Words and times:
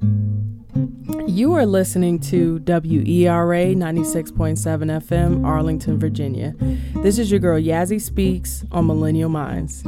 You 0.00 1.54
are 1.54 1.66
listening 1.66 2.20
to 2.20 2.58
WERA 2.60 3.74
96.7 3.74 4.56
FM, 4.56 5.44
Arlington, 5.44 5.98
Virginia. 5.98 6.54
This 7.02 7.18
is 7.18 7.30
your 7.30 7.40
girl 7.40 7.60
Yazzie 7.60 8.00
Speaks 8.00 8.64
on 8.70 8.86
Millennial 8.86 9.28
Minds. 9.28 9.84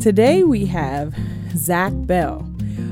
Today 0.00 0.44
we 0.44 0.66
have 0.66 1.14
Zach 1.56 1.92
Bell. 1.94 2.42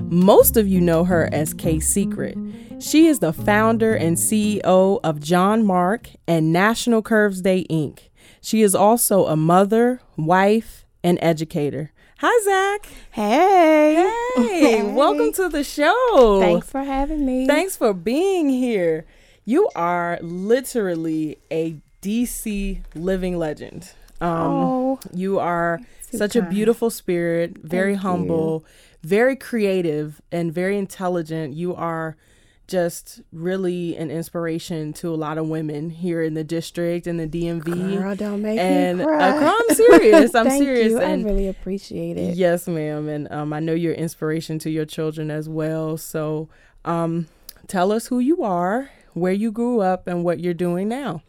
Most 0.09 0.57
of 0.57 0.67
you 0.67 0.81
know 0.81 1.05
her 1.05 1.29
as 1.33 1.53
K 1.53 1.79
Secret. 1.81 2.39
She 2.81 3.07
is 3.07 3.19
the 3.19 3.33
founder 3.33 3.95
and 3.95 4.17
CEO 4.17 5.01
of 5.03 5.21
Jon 5.21 5.65
Marc 5.65 6.11
and 6.27 6.53
National 6.53 7.03
Curves 7.03 7.43
Day 7.43 7.67
Inc. 7.71 8.09
She 8.41 8.63
is 8.63 8.75
also 8.75 9.27
a 9.27 9.37
mother, 9.37 10.01
wife, 10.17 10.87
and 11.03 11.19
educator. 11.21 11.93
Hi, 12.21 12.41
Zach. 12.45 12.89
Hey. 13.11 14.11
Hey, 14.37 14.83
welcome 14.95 15.35
to 15.35 15.51
the 15.51 15.63
show. 15.63 16.41
Thanks 16.41 16.71
for 16.71 16.83
having 16.83 17.27
me. 17.27 17.47
Thanks 17.47 17.77
for 17.77 17.93
being 17.93 18.49
here. 18.49 19.05
You 19.45 19.69
are 19.77 20.19
literally 20.23 21.37
a 21.51 21.77
DC 22.01 22.81
living 22.95 23.37
legend. 23.37 23.93
Um, 24.23 24.31
oh, 24.31 25.01
you 25.13 25.39
are 25.39 25.79
such 26.11 26.37
a 26.37 26.41
beautiful 26.41 26.89
spirit, 26.89 27.59
very 27.59 27.93
Thank 27.93 28.03
humble, 28.03 28.65
very 29.03 29.37
creative, 29.37 30.23
and 30.33 30.55
very 30.55 30.79
intelligent. 30.79 31.53
You 31.53 31.75
are 31.75 32.17
just 32.67 33.21
really 33.33 33.97
an 33.97 34.11
inspiration 34.11 34.93
to 34.95 35.09
a 35.09 35.15
lot 35.15 35.39
of 35.39 35.49
women 35.49 35.91
here 35.91 36.23
in 36.23 36.35
the 36.35 36.45
district 36.45 37.07
and 37.07 37.19
the 37.21 37.27
DMV. 37.27 37.99
girl, 37.99 38.17
don't 38.17 38.43
make 38.43 38.59
and 38.59 38.99
me 38.99 39.05
uh, 39.05 39.07
cry. 39.07 39.55
I'm 39.59 39.75
serious. 39.77 40.35
I'm 40.35 40.47
Thank 40.47 40.65
serious. 40.65 40.91
You. 40.91 40.99
And 40.99 41.23
I 41.23 41.25
really 41.25 41.49
appreciate 41.49 42.17
it. 42.17 42.37
Yes, 42.37 42.67
ma'am. 42.67 43.09
And 43.09 43.31
um, 43.31 43.53
I 43.53 43.61
know 43.61 43.73
you're 43.73 43.95
inspiration 43.95 44.59
to 44.61 44.71
your 44.71 44.85
children 44.85 45.31
as 45.31 45.49
well. 45.49 45.97
So 45.97 46.49
um, 46.85 47.29
tell 47.69 47.93
us 47.93 48.09
who 48.09 48.19
you 48.19 48.43
are, 48.43 48.91
where 49.13 49.33
you 49.33 49.53
grew 49.53 49.81
up, 49.81 50.07
and 50.07 50.25
what 50.25 50.41
you're 50.41 50.55
doing 50.55 50.89
now. 50.89 51.23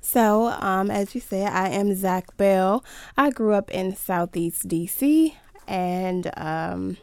So, 0.00 0.46
um, 0.60 0.90
as 0.90 1.14
you 1.14 1.20
said, 1.20 1.52
I 1.52 1.68
am 1.68 1.94
Zach 1.94 2.36
Bell. 2.36 2.82
I 3.18 3.30
grew 3.30 3.52
up 3.52 3.70
in 3.70 3.94
Southeast 3.94 4.66
DC, 4.66 5.34
and 5.68 6.30
um, 6.38 6.96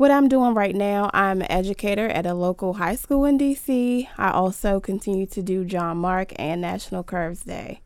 what 0.00 0.10
I'm 0.10 0.30
doing 0.30 0.54
right 0.54 0.74
now, 0.74 1.10
I'm 1.12 1.42
an 1.42 1.52
educator 1.52 2.08
at 2.08 2.24
a 2.24 2.32
local 2.32 2.72
high 2.72 2.94
school 2.94 3.26
in 3.26 3.36
DC. 3.36 4.08
I 4.16 4.30
also 4.30 4.80
continue 4.80 5.26
to 5.26 5.42
do 5.42 5.62
Jon 5.62 5.98
Marc 5.98 6.32
and 6.38 6.62
National 6.62 7.04
Curves 7.04 7.42
Day, 7.42 7.82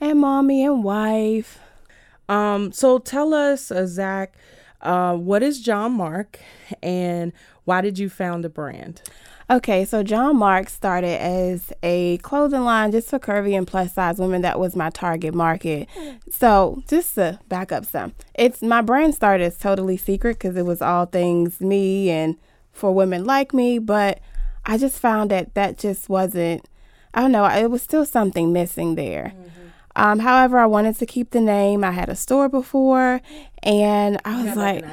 and 0.00 0.20
mommy 0.20 0.64
and 0.64 0.82
wife. 0.82 1.58
Um, 2.30 2.72
so 2.72 2.98
tell 2.98 3.34
us, 3.34 3.70
uh, 3.70 3.86
Zach, 3.86 4.38
uh, 4.80 5.14
what 5.14 5.42
is 5.42 5.60
Jon 5.60 5.92
Marc 5.92 6.40
and 6.82 7.30
why 7.66 7.82
did 7.82 7.98
you 7.98 8.08
found 8.08 8.42
the 8.42 8.48
brand? 8.48 9.02
Okay, 9.50 9.84
so 9.84 10.04
Jon 10.04 10.36
Marc 10.36 10.68
started 10.68 11.20
as 11.20 11.72
a 11.82 12.18
clothing 12.18 12.62
line 12.62 12.92
just 12.92 13.08
for 13.08 13.18
curvy 13.18 13.58
and 13.58 13.66
plus 13.66 13.92
size 13.92 14.18
women. 14.18 14.42
That 14.42 14.60
was 14.60 14.76
my 14.76 14.90
target 14.90 15.34
market. 15.34 15.88
So 16.30 16.84
just 16.88 17.16
to 17.16 17.40
back 17.48 17.72
up 17.72 17.84
some, 17.84 18.12
it's 18.36 18.62
my 18.62 18.80
brand 18.80 19.16
started 19.16 19.44
as 19.44 19.58
totally 19.58 19.96
secret 19.96 20.38
because 20.38 20.56
it 20.56 20.64
was 20.64 20.80
all 20.80 21.06
things 21.06 21.60
me 21.60 22.10
and 22.10 22.36
for 22.70 22.94
women 22.94 23.24
like 23.24 23.52
me. 23.52 23.80
But 23.80 24.20
I 24.64 24.78
just 24.78 25.00
found 25.00 25.32
that 25.32 25.54
that 25.54 25.78
just 25.78 26.08
wasn't. 26.08 26.68
I 27.12 27.20
don't 27.22 27.32
know. 27.32 27.44
It 27.44 27.72
was 27.72 27.82
still 27.82 28.06
something 28.06 28.52
missing 28.52 28.94
there. 28.94 29.32
Mm-hmm. 29.34 29.59
Um, 29.96 30.20
however, 30.20 30.58
I 30.58 30.66
wanted 30.66 30.96
to 30.98 31.06
keep 31.06 31.30
the 31.30 31.40
name. 31.40 31.82
I 31.84 31.90
had 31.90 32.08
a 32.08 32.14
store 32.14 32.48
before, 32.48 33.20
and 33.62 34.20
I 34.24 34.44
was 34.44 34.56
like, 34.56 34.84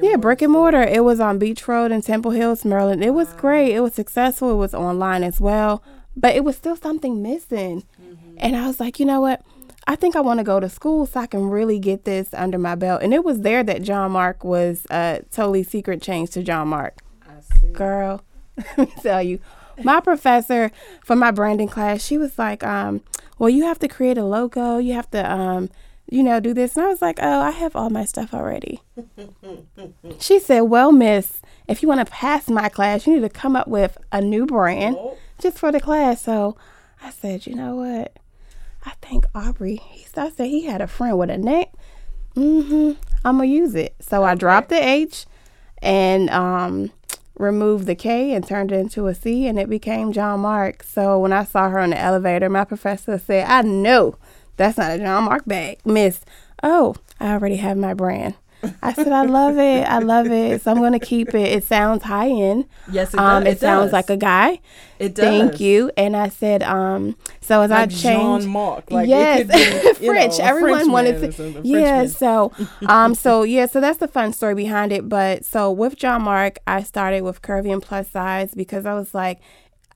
yeah, 0.00 0.16
brick 0.16 0.42
and 0.42 0.52
mortar. 0.52 0.82
It 0.82 1.04
was 1.04 1.20
on 1.20 1.38
Beach 1.38 1.66
Road 1.66 1.90
in 1.92 2.02
Temple 2.02 2.30
Hills, 2.30 2.64
Maryland. 2.64 3.02
It 3.04 3.10
was 3.10 3.32
great. 3.34 3.74
It 3.74 3.80
was 3.80 3.94
successful. 3.94 4.52
It 4.52 4.56
was 4.56 4.74
online 4.74 5.24
as 5.24 5.40
well, 5.40 5.82
but 6.16 6.36
it 6.36 6.44
was 6.44 6.56
still 6.56 6.76
something 6.76 7.20
missing. 7.22 7.84
And 8.38 8.54
I 8.56 8.66
was 8.66 8.78
like, 8.80 9.00
you 9.00 9.06
know 9.06 9.20
what? 9.20 9.42
I 9.88 9.96
think 9.96 10.14
I 10.16 10.20
want 10.20 10.38
to 10.38 10.44
go 10.44 10.60
to 10.60 10.68
school 10.68 11.06
so 11.06 11.20
I 11.20 11.26
can 11.26 11.48
really 11.48 11.78
get 11.78 12.04
this 12.04 12.28
under 12.34 12.58
my 12.58 12.74
belt. 12.74 13.02
And 13.02 13.14
it 13.14 13.24
was 13.24 13.40
there 13.40 13.64
that 13.64 13.82
Jon 13.82 14.12
Marc 14.12 14.44
was 14.44 14.86
uh, 14.90 15.20
totally 15.30 15.62
secret 15.62 16.02
changed 16.02 16.34
to 16.34 16.42
Jon 16.42 16.68
Marc. 16.68 16.98
Girl, 17.72 18.22
let 18.76 18.78
me 18.78 18.92
tell 19.02 19.22
you, 19.22 19.40
my 19.84 20.00
professor 20.00 20.70
for 21.04 21.16
my 21.16 21.30
branding 21.30 21.68
class, 21.68 22.04
she 22.04 22.18
was 22.18 22.38
like, 22.38 22.62
um, 22.64 23.02
well, 23.38 23.50
you 23.50 23.64
have 23.64 23.78
to 23.80 23.88
create 23.88 24.18
a 24.18 24.24
logo. 24.24 24.78
You 24.78 24.94
have 24.94 25.10
to, 25.12 25.32
um, 25.32 25.70
you 26.10 26.22
know, 26.22 26.40
do 26.40 26.54
this. 26.54 26.76
And 26.76 26.86
I 26.86 26.88
was 26.88 27.02
like, 27.02 27.18
oh, 27.20 27.40
I 27.40 27.50
have 27.50 27.76
all 27.76 27.90
my 27.90 28.04
stuff 28.04 28.34
already. 28.34 28.80
she 30.18 30.40
said, 30.40 30.62
well, 30.62 30.92
miss, 30.92 31.40
if 31.68 31.82
you 31.82 31.88
want 31.88 32.04
to 32.04 32.12
pass 32.12 32.48
my 32.48 32.68
class, 32.68 33.06
you 33.06 33.14
need 33.14 33.22
to 33.22 33.28
come 33.28 33.54
up 33.56 33.68
with 33.68 33.98
a 34.10 34.20
new 34.20 34.46
brand 34.46 34.96
just 35.40 35.58
for 35.58 35.70
the 35.70 35.80
class. 35.80 36.22
So 36.22 36.56
I 37.02 37.10
said, 37.10 37.46
you 37.46 37.54
know 37.54 37.76
what? 37.76 38.16
I 38.84 38.92
think 39.02 39.24
Aubrey, 39.34 39.76
he, 39.76 40.06
I 40.16 40.30
said 40.30 40.46
he 40.46 40.64
had 40.64 40.80
a 40.80 40.86
friend 40.86 41.18
with 41.18 41.30
a 41.30 41.38
name. 41.38 41.66
Mm-hmm. 42.34 42.92
I'm 43.24 43.36
going 43.36 43.50
to 43.50 43.54
use 43.54 43.74
it. 43.74 43.94
So 44.00 44.24
I 44.24 44.34
dropped 44.34 44.68
the 44.68 44.82
H 44.82 45.26
and 45.82 46.30
um, 46.30 46.90
removed 47.38 47.86
the 47.86 47.94
K 47.94 48.32
and 48.32 48.46
turned 48.46 48.72
it 48.72 48.76
into 48.76 49.06
a 49.06 49.14
C, 49.14 49.46
and 49.46 49.58
it 49.58 49.70
became 49.70 50.12
Jon 50.12 50.40
Marc. 50.40 50.82
So 50.82 51.18
when 51.18 51.32
I 51.32 51.44
saw 51.44 51.68
her 51.68 51.78
on 51.78 51.90
the 51.90 51.98
elevator, 51.98 52.48
my 52.48 52.64
professor 52.64 53.18
said, 53.18 53.46
I 53.48 53.62
know 53.62 54.16
that's 54.56 54.78
not 54.78 54.92
a 54.92 54.98
Jon 54.98 55.24
Marc 55.24 55.44
bag, 55.46 55.78
miss. 55.84 56.20
Oh, 56.62 56.96
I 57.20 57.32
already 57.32 57.56
have 57.56 57.76
my 57.76 57.94
brand. 57.94 58.34
I 58.82 58.92
said, 58.92 59.08
I 59.12 59.22
love 59.22 59.56
it. 59.58 59.82
I 59.88 59.98
love 59.98 60.26
it. 60.26 60.62
So 60.62 60.70
I'm 60.72 60.78
going 60.78 60.92
to 60.92 60.98
keep 60.98 61.34
it. 61.34 61.52
It 61.52 61.64
sounds 61.64 62.02
high 62.02 62.28
end. 62.28 62.64
Yes, 62.90 63.14
it 63.14 63.20
Um, 63.20 63.44
does. 63.44 63.54
it, 63.54 63.60
sounds 63.60 63.92
like 63.92 64.10
a 64.10 64.16
guy. 64.16 64.60
It 64.98 65.14
does. 65.14 65.24
Thank 65.24 65.60
you. 65.60 65.92
And 65.96 66.16
I 66.16 66.28
said, 66.28 66.64
um, 66.64 67.14
so 67.40 67.62
as 67.62 67.70
I 67.70 67.86
changed, 67.86 68.42
Jean 68.44 68.46
Marc. 68.50 68.90
Like 68.90 69.08
yes, 69.08 69.46
it 69.48 69.82
could 69.82 70.00
be, 70.00 70.06
French. 70.08 70.38
know, 70.38 70.44
Everyone 70.44 70.90
wanted 70.90 71.32
to. 71.32 71.60
Yeah. 71.62 72.06
So, 72.06 72.52
um, 72.88 73.14
so 73.14 73.44
yeah, 73.44 73.66
so 73.66 73.80
that's 73.80 73.98
the 73.98 74.08
fun 74.08 74.32
story 74.32 74.54
behind 74.56 74.90
it. 74.92 75.08
But 75.08 75.44
so 75.44 75.70
with 75.70 75.94
Jon 75.96 76.22
Marc, 76.22 76.58
I 76.66 76.82
started 76.82 77.22
with 77.22 77.42
curvy 77.42 77.72
and 77.72 77.80
plus 77.82 78.10
size 78.10 78.54
because 78.54 78.86
I 78.86 78.94
was 78.94 79.14
like, 79.14 79.38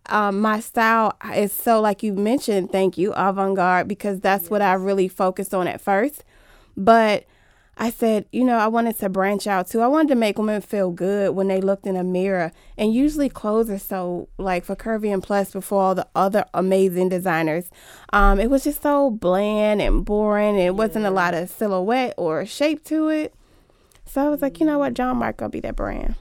um, 0.07 0.41
my 0.41 0.61
style 0.61 1.17
is 1.35 1.53
so 1.53 1.81
like 1.81 2.03
you 2.05 2.13
mentioned. 2.13 2.71
Thank 2.71 2.97
you, 2.97 3.13
avant 3.15 3.57
garde, 3.57 3.89
because 3.89 4.21
that's 4.21 4.51
what 4.51 4.63
I 4.63 4.75
really 4.75 5.09
focused 5.09 5.53
on 5.53 5.67
at 5.67 5.81
first. 5.81 6.23
But 6.77 7.25
I 7.79 7.91
said, 7.91 8.27
you 8.33 8.45
know, 8.45 8.59
I 8.59 8.69
wanted 8.69 8.99
to 8.99 9.09
branch 9.09 9.47
out 9.47 9.67
too. 9.67 9.81
I 9.81 9.87
wanted 9.87 10.09
to 10.09 10.15
make 10.15 10.39
women 10.39 10.61
feel 10.61 10.91
good 10.91 11.35
when 11.35 11.49
they 11.49 11.61
looked 11.61 11.87
in 11.87 11.97
a 11.97 12.05
mirror. 12.05 12.53
And 12.77 12.95
usually 12.95 13.29
clothes 13.29 13.71
are 13.71 13.79
so 13.79 14.29
like 14.39 14.65
for 14.65 14.77
curvy 14.77 15.13
and 15.13 15.23
plus 15.23 15.53
before 15.53 15.83
all 15.83 15.95
the 15.95 16.07
other 16.15 16.45
amazing 16.53 17.09
designers. 17.09 17.71
Um, 18.13 18.39
it 18.39 18.51
was 18.51 18.65
just 18.65 18.83
so 18.83 19.11
bland 19.11 19.81
and 19.81 20.05
boring. 20.05 20.57
It 20.57 20.75
wasn't 20.75 21.07
a 21.07 21.11
lot 21.11 21.35
of 21.35 21.49
silhouette 21.49 22.15
or 22.19 22.45
shape 22.45 22.85
to 22.85 23.09
it. 23.09 23.35
So 24.05 24.27
I 24.27 24.29
was 24.29 24.43
like, 24.43 24.61
you 24.61 24.67
know 24.67 24.79
what, 24.79 24.95
Jon 24.95 25.17
Marc 25.17 25.39
gonna 25.39 25.49
be 25.49 25.61
that 25.61 25.77
brand. 25.77 26.17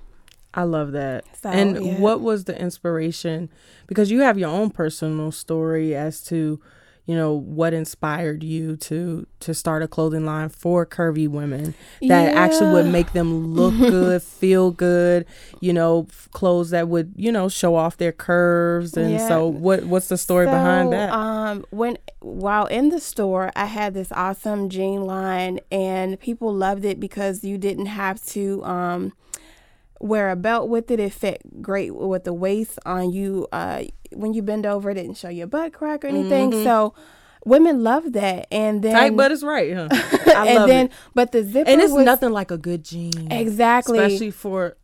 I 0.54 0.64
love 0.64 0.94
that. 0.94 1.26
So, 1.42 1.50
and 1.50 1.86
yeah. 1.86 2.00
what 2.00 2.22
was 2.22 2.46
the 2.46 2.60
inspiration? 2.60 3.50
Because 3.88 4.12
you 4.12 4.22
have 4.22 4.38
your 4.38 4.50
own 4.50 4.70
personal 4.70 5.32
story 5.32 5.96
as 5.96 6.22
to, 6.26 6.62
you 7.12 7.18
know, 7.18 7.34
what 7.34 7.74
inspired 7.74 8.42
you 8.42 8.78
to 8.78 9.28
to 9.42 9.54
start 9.54 9.84
a 9.84 9.88
clothing 9.88 10.26
line 10.26 10.48
for 10.48 10.86
curvy 10.86 11.28
women 11.28 11.76
that 12.08 12.34
actually 12.34 12.72
would 12.72 12.86
make 12.86 13.12
them 13.12 13.54
look 13.54 13.76
good, 13.90 14.24
feel 14.24 14.72
good, 14.72 15.26
you 15.60 15.74
know, 15.74 16.08
clothes 16.32 16.70
that 16.70 16.88
would, 16.88 17.12
you 17.18 17.30
know, 17.34 17.50
show 17.50 17.76
off 17.76 17.98
their 17.98 18.14
curves. 18.14 18.96
And 18.96 19.12
Yeah. 19.12 19.28
so 19.28 19.46
what 19.48 19.84
what's 19.84 20.08
the 20.08 20.18
story 20.18 20.48
behind 20.48 20.94
that? 20.94 21.12
Um, 21.12 21.66
when 21.72 21.98
while 22.22 22.68
in 22.68 22.88
the 22.90 23.02
store, 23.02 23.52
I 23.58 23.66
had 23.66 23.94
this 23.94 24.12
awesome 24.14 24.70
jean 24.70 25.02
line, 25.06 25.60
and 25.70 26.18
people 26.18 26.54
loved 26.54 26.86
it 26.86 26.98
because 26.98 27.44
you 27.44 27.58
didn't 27.58 27.88
have 27.88 28.24
to 28.28 28.64
um, 28.64 29.12
wear 30.02 30.30
a 30.30 30.36
belt 30.36 30.70
with 30.70 30.92
it. 30.92 31.00
It 31.00 31.14
fit 31.14 31.62
great 31.62 31.96
with 31.96 32.24
the 32.24 32.34
waist 32.34 32.80
on 32.86 33.12
you. 33.12 33.48
Uh, 33.52 33.84
when 34.14 34.34
you 34.34 34.42
bend 34.42 34.66
over, 34.66 34.90
it 34.92 34.96
didn't 34.96 35.16
show 35.18 35.30
your 35.30 35.48
butt 35.48 35.74
crack 35.74 36.04
or 36.04 36.08
anything. 36.08 36.52
So 36.52 36.94
women 37.46 37.84
love 37.84 38.12
that. 38.14 38.48
And 38.52 38.82
then 38.82 38.94
Tight 38.94 39.16
butt 39.16 39.32
is 39.32 39.44
right, 39.44 39.74
huh? 39.74 39.88
I 39.92 40.48
and 40.48 40.56
love 40.56 40.68
then 40.68 40.86
it. 40.88 40.92
but 41.16 41.32
the 41.32 41.44
zipper 41.44 41.70
And 41.70 41.82
it's 41.82 41.94
was, 41.94 42.04
nothing 42.06 42.32
like 42.32 42.52
a 42.52 42.58
good 42.58 42.84
jean. 42.84 43.32
exactly 43.32 44.00
Especially 44.00 44.32
for 44.32 44.76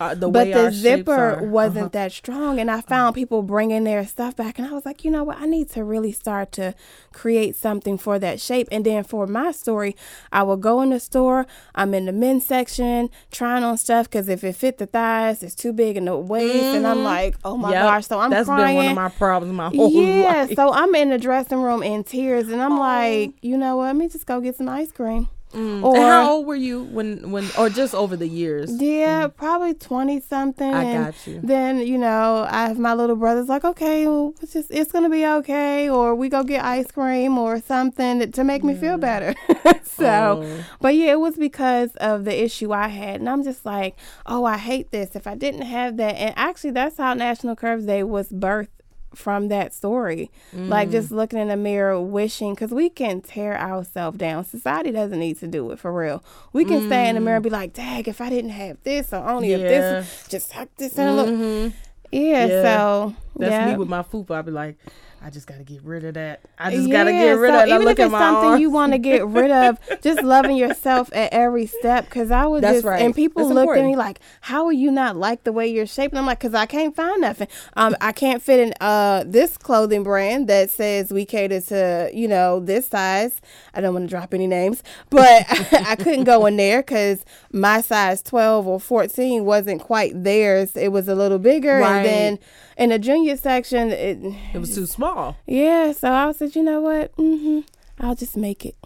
uh, 0.00 0.14
the 0.14 0.28
but 0.28 0.46
way 0.46 0.52
the 0.52 0.70
zipper 0.72 1.12
are. 1.12 1.36
Uh-huh. 1.36 1.44
wasn't 1.46 1.92
that 1.92 2.10
strong 2.10 2.58
and 2.58 2.70
i 2.70 2.80
found 2.80 3.14
people 3.14 3.42
bringing 3.42 3.84
their 3.84 4.06
stuff 4.06 4.34
back 4.34 4.58
and 4.58 4.66
i 4.66 4.72
was 4.72 4.84
like 4.86 5.04
you 5.04 5.10
know 5.10 5.22
what 5.22 5.38
i 5.38 5.46
need 5.46 5.68
to 5.70 5.84
really 5.84 6.10
start 6.10 6.50
to 6.52 6.74
create 7.12 7.54
something 7.54 7.98
for 7.98 8.18
that 8.18 8.40
shape 8.40 8.66
and 8.72 8.84
then 8.86 9.04
for 9.04 9.26
my 9.26 9.50
story 9.52 9.94
i 10.32 10.42
will 10.42 10.56
go 10.56 10.80
in 10.80 10.90
the 10.90 10.98
store 10.98 11.46
i'm 11.74 11.92
in 11.94 12.06
the 12.06 12.12
men's 12.12 12.46
section 12.46 13.10
trying 13.30 13.62
on 13.62 13.76
stuff 13.76 14.08
because 14.08 14.28
if 14.28 14.42
it 14.42 14.54
fit 14.56 14.78
the 14.78 14.86
thighs 14.86 15.42
it's 15.42 15.54
too 15.54 15.72
big 15.72 15.96
in 15.96 16.06
the 16.06 16.16
waist 16.16 16.76
and 16.76 16.86
i'm 16.86 17.04
like 17.04 17.36
oh 17.44 17.56
my 17.56 17.70
Mm-hmm. 17.70 17.72
Yep. 17.74 17.82
gosh 17.84 18.06
so 18.06 18.18
i'm 18.18 18.30
That's 18.30 18.46
crying 18.48 18.66
been 18.68 18.76
one 18.76 18.86
of 18.88 18.94
my 18.94 19.08
problems 19.10 19.54
my 19.54 19.68
whole 19.68 19.90
yeah 19.92 20.44
life. 20.48 20.54
so 20.56 20.72
i'm 20.72 20.94
in 20.94 21.10
the 21.10 21.18
dressing 21.18 21.60
room 21.60 21.82
in 21.82 22.04
tears 22.04 22.48
and 22.48 22.60
i'm 22.62 22.78
like 22.78 23.34
you 23.42 23.56
know 23.58 23.76
what 23.76 23.84
let 23.84 23.96
me 23.96 24.08
just 24.08 24.26
go 24.26 24.40
get 24.40 24.56
some 24.56 24.68
ice 24.68 24.90
cream 24.90 25.28
Mm. 25.52 25.82
Or 25.82 25.96
and 25.96 26.04
how 26.04 26.30
old 26.32 26.46
were 26.46 26.54
you 26.54 26.84
when 26.84 27.32
when 27.32 27.48
or 27.58 27.68
just 27.68 27.92
over 27.94 28.16
the 28.16 28.28
years? 28.28 28.70
yeah, 28.80 29.26
probably 29.26 29.74
twenty 29.74 30.20
something. 30.20 30.72
I 30.72 30.84
and 30.84 31.04
got 31.06 31.26
you. 31.26 31.40
Then 31.42 31.78
you 31.80 31.98
know, 31.98 32.46
I 32.48 32.68
have 32.68 32.78
my 32.78 32.94
little 32.94 33.16
brothers 33.16 33.48
like, 33.48 33.64
okay, 33.64 34.06
well, 34.06 34.34
it's 34.40 34.52
just 34.52 34.70
it's 34.70 34.92
gonna 34.92 35.10
be 35.10 35.26
okay, 35.26 35.90
or 35.90 36.14
we 36.14 36.28
go 36.28 36.44
get 36.44 36.64
ice 36.64 36.90
cream 36.92 37.36
or 37.36 37.60
something 37.60 38.20
to, 38.20 38.26
to 38.28 38.44
make 38.44 38.62
me 38.62 38.74
feel 38.76 38.96
better. 38.96 39.34
so, 39.82 40.42
Oh. 40.44 40.64
but 40.80 40.94
yeah, 40.94 41.12
it 41.12 41.20
was 41.20 41.36
because 41.36 41.96
of 41.96 42.24
the 42.24 42.44
issue 42.44 42.72
I 42.72 42.88
had, 42.88 43.20
and 43.20 43.28
I'm 43.28 43.42
just 43.42 43.66
like, 43.66 43.96
oh, 44.26 44.44
I 44.44 44.56
hate 44.56 44.92
this. 44.92 45.16
If 45.16 45.26
I 45.26 45.34
didn't 45.34 45.62
have 45.62 45.96
that, 45.96 46.14
and 46.14 46.32
actually, 46.36 46.70
that's 46.70 46.96
how 46.96 47.14
National 47.14 47.56
Curves 47.56 47.86
Day 47.86 48.02
was 48.04 48.28
birthed 48.30 48.68
from 49.14 49.48
that 49.48 49.74
story. 49.74 50.30
Like 50.52 50.88
Mm. 50.88 50.92
just 50.92 51.10
looking 51.10 51.38
in 51.38 51.48
the 51.48 51.56
mirror, 51.56 52.00
wishing, 52.00 52.54
because 52.54 52.70
we 52.70 52.88
can 52.88 53.20
tear 53.20 53.58
ourselves 53.58 54.18
down. 54.18 54.44
Society 54.44 54.90
doesn't 54.92 55.18
need 55.18 55.38
to 55.40 55.46
do 55.48 55.70
it 55.72 55.78
for 55.78 55.92
real. 55.92 56.22
We 56.52 56.64
can 56.64 56.86
stay 56.86 57.08
in 57.08 57.14
the 57.16 57.20
mirror 57.20 57.36
and 57.36 57.42
be 57.44 57.50
like, 57.50 57.72
dang, 57.72 58.04
if 58.06 58.20
I 58.20 58.30
didn't 58.30 58.50
have 58.50 58.76
this, 58.84 59.12
or 59.12 59.28
only 59.28 59.52
if 59.52 59.60
this, 59.60 60.26
just 60.28 60.50
tuck 60.52 60.68
this 60.76 60.96
in 60.98 61.06
a 61.06 61.14
little. 61.14 61.34
Mhm. 61.34 61.72
Yeah, 62.12 62.46
Yeah. 62.46 62.62
so 62.62 63.14
That's 63.36 63.50
yeah. 63.52 63.70
me 63.72 63.76
with 63.76 63.88
my 63.88 64.02
fupa. 64.02 64.32
I'd 64.36 64.46
be 64.46 64.50
like, 64.52 64.76
I 65.22 65.28
just 65.28 65.46
gotta 65.46 65.64
get 65.64 65.82
rid 65.82 66.04
of 66.04 66.14
that. 66.14 66.40
I 66.58 66.70
just 66.70 66.90
gotta 66.90 67.12
get 67.12 67.32
rid 67.32 67.50
so 67.50 67.60
of 67.62 67.68
that. 67.68 67.74
Even 67.74 67.88
if 67.88 67.98
it's 67.98 68.10
something 68.10 68.50
arms. 68.52 68.60
you 68.62 68.70
want 68.70 68.92
to 68.92 68.98
get 68.98 69.26
rid 69.26 69.50
of, 69.50 69.78
just 70.02 70.22
loving 70.22 70.56
yourself 70.56 71.10
at 71.12 71.30
every 71.32 71.66
step. 71.66 72.06
Because 72.06 72.30
I 72.30 72.46
was 72.46 72.62
That's 72.62 72.76
just, 72.76 72.86
right. 72.86 73.02
and 73.02 73.14
people 73.14 73.44
That's 73.44 73.54
looked 73.54 73.76
at 73.76 73.84
me 73.84 73.96
like, 73.96 74.20
"How 74.40 74.64
are 74.64 74.72
you 74.72 74.90
not 74.90 75.16
like 75.16 75.44
the 75.44 75.52
way 75.52 75.66
you're 75.68 75.86
shaped?" 75.86 76.12
And 76.12 76.18
I'm 76.18 76.24
like, 76.24 76.40
"Cause 76.40 76.54
I 76.54 76.64
can't 76.64 76.96
find 76.96 77.20
nothing. 77.20 77.48
Um, 77.76 77.94
I 78.00 78.12
can't 78.12 78.42
fit 78.42 78.60
in 78.60 78.72
uh 78.80 79.24
this 79.26 79.58
clothing 79.58 80.04
brand 80.04 80.48
that 80.48 80.70
says 80.70 81.12
we 81.12 81.26
cater 81.26 81.60
to 81.60 82.10
you 82.14 82.26
know 82.26 82.58
this 82.60 82.88
size. 82.88 83.42
I 83.74 83.82
don't 83.82 83.92
want 83.92 84.06
to 84.06 84.10
drop 84.10 84.32
any 84.32 84.46
names, 84.46 84.82
but 85.10 85.44
I 85.86 85.96
couldn't 85.96 86.24
go 86.24 86.46
in 86.46 86.56
there 86.56 86.80
because 86.80 87.26
my 87.52 87.82
size 87.82 88.22
12 88.22 88.66
or 88.66 88.80
14 88.80 89.44
wasn't 89.44 89.82
quite 89.82 90.12
theirs. 90.24 90.76
It 90.76 90.88
was 90.92 91.08
a 91.08 91.14
little 91.14 91.38
bigger, 91.38 91.78
Right. 91.80 91.96
and 91.98 92.06
then 92.06 92.38
in 92.78 92.88
the 92.88 92.98
junior 92.98 93.36
section, 93.36 93.90
it 93.90 94.18
It 94.54 94.58
was 94.58 94.74
too 94.74 94.86
small. 94.86 95.09
Yeah, 95.46 95.92
so 95.92 96.12
I 96.12 96.32
said, 96.32 96.54
you 96.56 96.62
know 96.62 96.80
what? 96.80 97.12
hmm 97.16 97.60
I'll 97.98 98.14
just 98.14 98.36
make 98.36 98.64
it. 98.64 98.76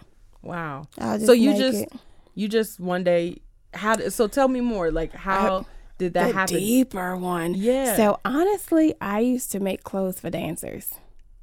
Wow. 0.42 0.88
I'll 0.98 1.14
just 1.16 1.26
So 1.26 1.32
you 1.32 1.54
just 1.56 1.82
it. 1.82 1.92
you 2.34 2.48
just 2.48 2.80
one 2.80 3.04
day 3.04 3.38
how 3.72 3.96
did, 3.96 4.12
so 4.12 4.26
tell 4.28 4.48
me 4.48 4.60
more 4.60 4.90
like 4.90 5.12
how 5.14 5.66
did 5.98 6.14
that 6.14 6.28
the 6.28 6.32
happen? 6.32 6.56
deeper 6.56 7.16
one. 7.16 7.54
Yeah. 7.54 7.96
So 7.96 8.20
honestly, 8.24 8.94
I 9.00 9.20
used 9.20 9.50
to 9.52 9.60
make 9.60 9.84
clothes 9.84 10.20
for 10.20 10.30
dancers. 10.30 10.94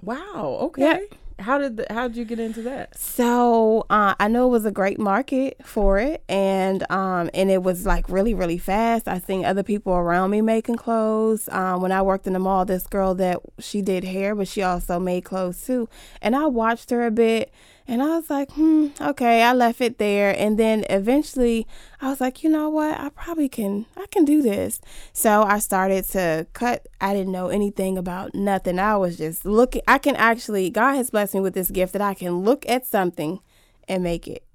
Wow. 0.01 0.57
Okay. 0.61 0.81
Yeah. 0.83 0.99
How 1.41 1.57
did 1.57 1.77
the, 1.77 1.85
how 1.89 2.07
did 2.07 2.17
you 2.17 2.25
get 2.25 2.39
into 2.39 2.61
that? 2.63 2.97
So 2.97 3.85
uh, 3.89 4.15
I 4.19 4.27
know 4.27 4.47
it 4.47 4.51
was 4.51 4.65
a 4.65 4.71
great 4.71 4.99
market 4.99 5.57
for 5.63 5.99
it, 5.99 6.23
and 6.29 6.89
um, 6.91 7.29
and 7.33 7.51
it 7.51 7.63
was 7.63 7.85
like 7.85 8.07
really 8.09 8.33
really 8.33 8.57
fast. 8.57 9.07
I 9.07 9.19
seen 9.19 9.43
other 9.45 9.63
people 9.63 9.93
around 9.93 10.29
me 10.29 10.41
making 10.41 10.75
clothes. 10.75 11.49
Um, 11.49 11.81
when 11.81 11.91
I 11.91 12.01
worked 12.01 12.27
in 12.27 12.33
the 12.33 12.39
mall, 12.39 12.65
this 12.65 12.87
girl 12.87 13.15
that 13.15 13.39
she 13.59 13.81
did 13.81 14.03
hair, 14.03 14.35
but 14.35 14.47
she 14.47 14.61
also 14.61 14.99
made 14.99 15.23
clothes 15.25 15.65
too. 15.65 15.89
And 16.21 16.35
I 16.35 16.45
watched 16.45 16.89
her 16.91 17.05
a 17.05 17.11
bit, 17.11 17.51
and 17.91 18.01
I 18.01 18.15
was 18.15 18.29
like, 18.29 18.49
hmm, 18.53 18.87
okay. 19.01 19.43
I 19.43 19.51
left 19.51 19.81
it 19.81 19.97
there, 19.97 20.33
and 20.39 20.57
then 20.57 20.85
eventually 20.89 21.67
I 21.99 22.09
was 22.09 22.21
like, 22.21 22.41
you 22.41 22.49
know 22.49 22.69
what? 22.69 22.97
I 22.97 23.09
probably 23.09 23.49
can. 23.49 23.85
I 23.97 24.05
can 24.09 24.23
do 24.23 24.41
this. 24.41 24.79
So 25.11 25.43
I 25.43 25.59
started 25.59 26.05
to 26.11 26.47
cut. 26.53 26.87
I 27.01 27.13
didn't 27.13 27.33
know 27.33 27.49
anything 27.49 27.97
about 27.97 28.33
nothing. 28.33 28.79
I 28.79 28.95
was 28.95 29.17
just 29.17 29.43
looking. 29.43 29.81
I 29.89 29.97
can 29.97 30.15
actually. 30.15 30.69
God 30.69 30.95
has 30.95 31.09
blessed 31.09 31.33
me 31.33 31.41
with 31.41 31.53
this 31.53 31.69
gift 31.69 31.91
that 31.91 32.01
I 32.01 32.13
can 32.13 32.45
look 32.45 32.65
at 32.69 32.85
something 32.85 33.41
and 33.89 34.03
make 34.03 34.25
it. 34.25 34.45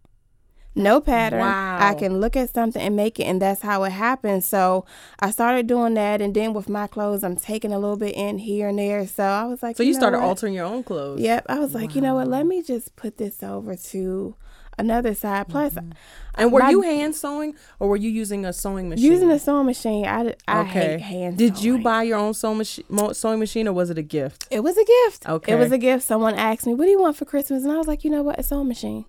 No 0.76 1.00
pattern. 1.00 1.40
Wow. 1.40 1.78
I 1.80 1.94
can 1.94 2.20
look 2.20 2.36
at 2.36 2.52
something 2.52 2.80
and 2.82 2.94
make 2.94 3.18
it, 3.18 3.24
and 3.24 3.40
that's 3.42 3.62
how 3.62 3.82
it 3.84 3.90
happened. 3.92 4.44
So 4.44 4.84
I 5.20 5.30
started 5.30 5.66
doing 5.66 5.94
that, 5.94 6.20
and 6.20 6.34
then 6.34 6.52
with 6.52 6.68
my 6.68 6.86
clothes, 6.86 7.24
I'm 7.24 7.36
taking 7.36 7.72
a 7.72 7.78
little 7.78 7.96
bit 7.96 8.14
in 8.14 8.38
here 8.38 8.68
and 8.68 8.78
there. 8.78 9.06
So 9.06 9.24
I 9.24 9.44
was 9.44 9.62
like, 9.62 9.76
So 9.76 9.82
you, 9.82 9.92
know 9.94 9.98
started 9.98 10.18
what? 10.18 10.26
altering 10.26 10.54
your 10.54 10.66
own 10.66 10.82
clothes. 10.84 11.20
Yep. 11.20 11.46
I 11.48 11.58
was 11.58 11.74
like, 11.74 11.94
you 11.94 12.00
know 12.02 12.14
what? 12.16 12.28
Let 12.28 12.46
me 12.46 12.62
just 12.62 12.94
put 12.94 13.16
this 13.16 13.42
over 13.42 13.74
to 13.74 14.34
another 14.78 15.14
side. 15.14 15.48
Plus, 15.48 15.72
Mm-hmm. 15.74 15.92
And 16.38 16.52
were 16.52 16.60
my- 16.60 16.68
you 16.68 16.82
hand 16.82 17.14
sewing 17.16 17.54
or 17.80 17.88
were 17.88 17.96
you 17.96 18.10
using 18.10 18.44
a 18.44 18.52
sewing 18.52 18.90
machine? 18.90 19.10
using 19.10 19.30
a 19.30 19.38
sewing 19.38 19.64
machine, 19.64 20.04
I, 20.04 20.34
I 20.46 20.64
hate 20.64 21.00
hand. 21.00 21.38
Did 21.38 21.62
you 21.62 21.78
buy 21.78 22.02
your 22.02 22.18
own 22.18 22.34
sewing 22.34 22.58
machine, 22.58 22.84
sewing 23.14 23.38
machine 23.38 23.66
or 23.68 23.72
was 23.72 23.88
it 23.88 23.96
a 23.96 24.02
gift? 24.02 24.46
It 24.50 24.60
was 24.60 24.76
a 24.76 24.84
gift. 24.84 25.26
Okay. 25.26 25.52
It 25.52 25.56
was 25.56 25.72
a 25.72 25.78
gift. 25.78 26.04
Someone 26.04 26.34
asked 26.34 26.66
me, 26.66 26.74
"What 26.74 26.84
do 26.84 26.90
you 26.90 27.00
want 27.00 27.16
for 27.16 27.24
Christmas?" 27.24 27.62
And 27.64 27.72
I 27.72 27.78
was 27.78 27.86
like, 27.86 28.04
"You 28.04 28.10
know 28.10 28.22
what? 28.22 28.38
A 28.38 28.42
sewing 28.42 28.68
machine. 28.68 29.06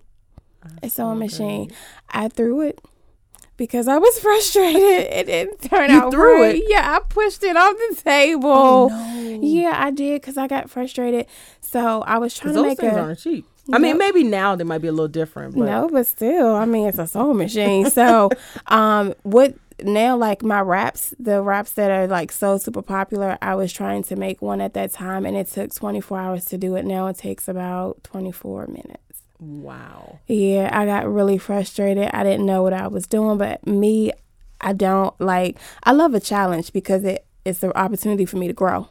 A 0.82 0.88
sewing 0.90 1.18
machine." 1.18 1.70
I 2.10 2.28
threw 2.28 2.60
it 2.62 2.80
because 3.56 3.88
I 3.88 3.98
was 3.98 4.18
frustrated. 4.20 4.80
it 4.82 5.26
didn't 5.26 5.62
turn 5.62 5.90
You 5.90 5.98
out 6.00 6.12
threw 6.12 6.42
right. 6.42 6.54
it? 6.56 6.64
Yeah, 6.68 6.96
I 6.96 7.00
pushed 7.08 7.42
it 7.44 7.56
off 7.56 7.74
the 7.90 8.00
table. 8.02 8.48
Oh, 8.50 8.88
no. 8.90 9.40
Yeah, 9.42 9.74
I 9.76 9.90
did 9.90 10.20
because 10.20 10.36
I 10.36 10.46
got 10.46 10.70
frustrated. 10.70 11.26
So 11.60 12.02
I 12.02 12.18
was 12.18 12.34
trying 12.34 12.54
Because 12.54 12.56
to 12.56 12.62
those 12.62 12.68
make 12.70 12.78
things 12.80 12.96
a. 12.96 13.00
aren't 13.00 13.18
cheap. 13.18 13.46
I 13.70 13.78
mean, 13.78 13.98
maybe 13.98 14.24
now 14.24 14.56
they 14.56 14.64
might 14.64 14.78
be 14.80 14.88
a 14.88 14.92
little 14.92 15.08
different, 15.08 15.54
but 15.54 15.66
No, 15.66 15.90
but 15.92 16.06
still, 16.06 16.54
I 16.54 16.64
mean, 16.64 16.88
it's 16.88 16.98
a 16.98 17.06
sewing 17.06 17.36
machine. 17.36 17.90
So, 17.90 18.30
um, 18.68 19.12
what 19.24 19.54
now? 19.82 20.16
Like 20.16 20.42
my 20.42 20.60
wraps, 20.62 21.12
the 21.18 21.42
wraps 21.42 21.72
that 21.72 21.90
are 21.90 22.06
like 22.06 22.32
so 22.32 22.56
super 22.56 22.80
popular. 22.80 23.36
I 23.42 23.54
was 23.56 23.70
trying 23.70 24.04
to 24.04 24.16
make 24.16 24.40
one 24.40 24.62
at 24.62 24.72
that 24.72 24.92
time, 24.92 25.26
and 25.26 25.36
it 25.36 25.48
took 25.48 25.74
24 25.74 26.18
hours 26.18 26.44
to 26.46 26.56
do 26.56 26.76
it. 26.76 26.86
Now 26.86 27.08
it 27.08 27.18
takes 27.18 27.46
about 27.46 28.02
24 28.04 28.68
minutes. 28.68 29.07
Wow. 29.38 30.18
Yeah, 30.26 30.70
I 30.72 30.84
got 30.86 31.06
really 31.12 31.38
frustrated. 31.38 32.10
I 32.12 32.22
didn't 32.24 32.46
know 32.46 32.62
what 32.62 32.72
I 32.72 32.88
was 32.88 33.06
doing, 33.06 33.38
but 33.38 33.66
me, 33.66 34.12
I 34.60 34.72
don't 34.72 35.18
like. 35.20 35.56
I 35.84 35.92
love 35.92 36.14
a 36.14 36.20
challenge 36.20 36.72
because 36.72 37.04
it 37.04 37.24
it's 37.44 37.62
an 37.62 37.72
opportunity 37.72 38.26
for 38.26 38.36
me 38.36 38.46
to 38.48 38.52
grow. 38.52 38.88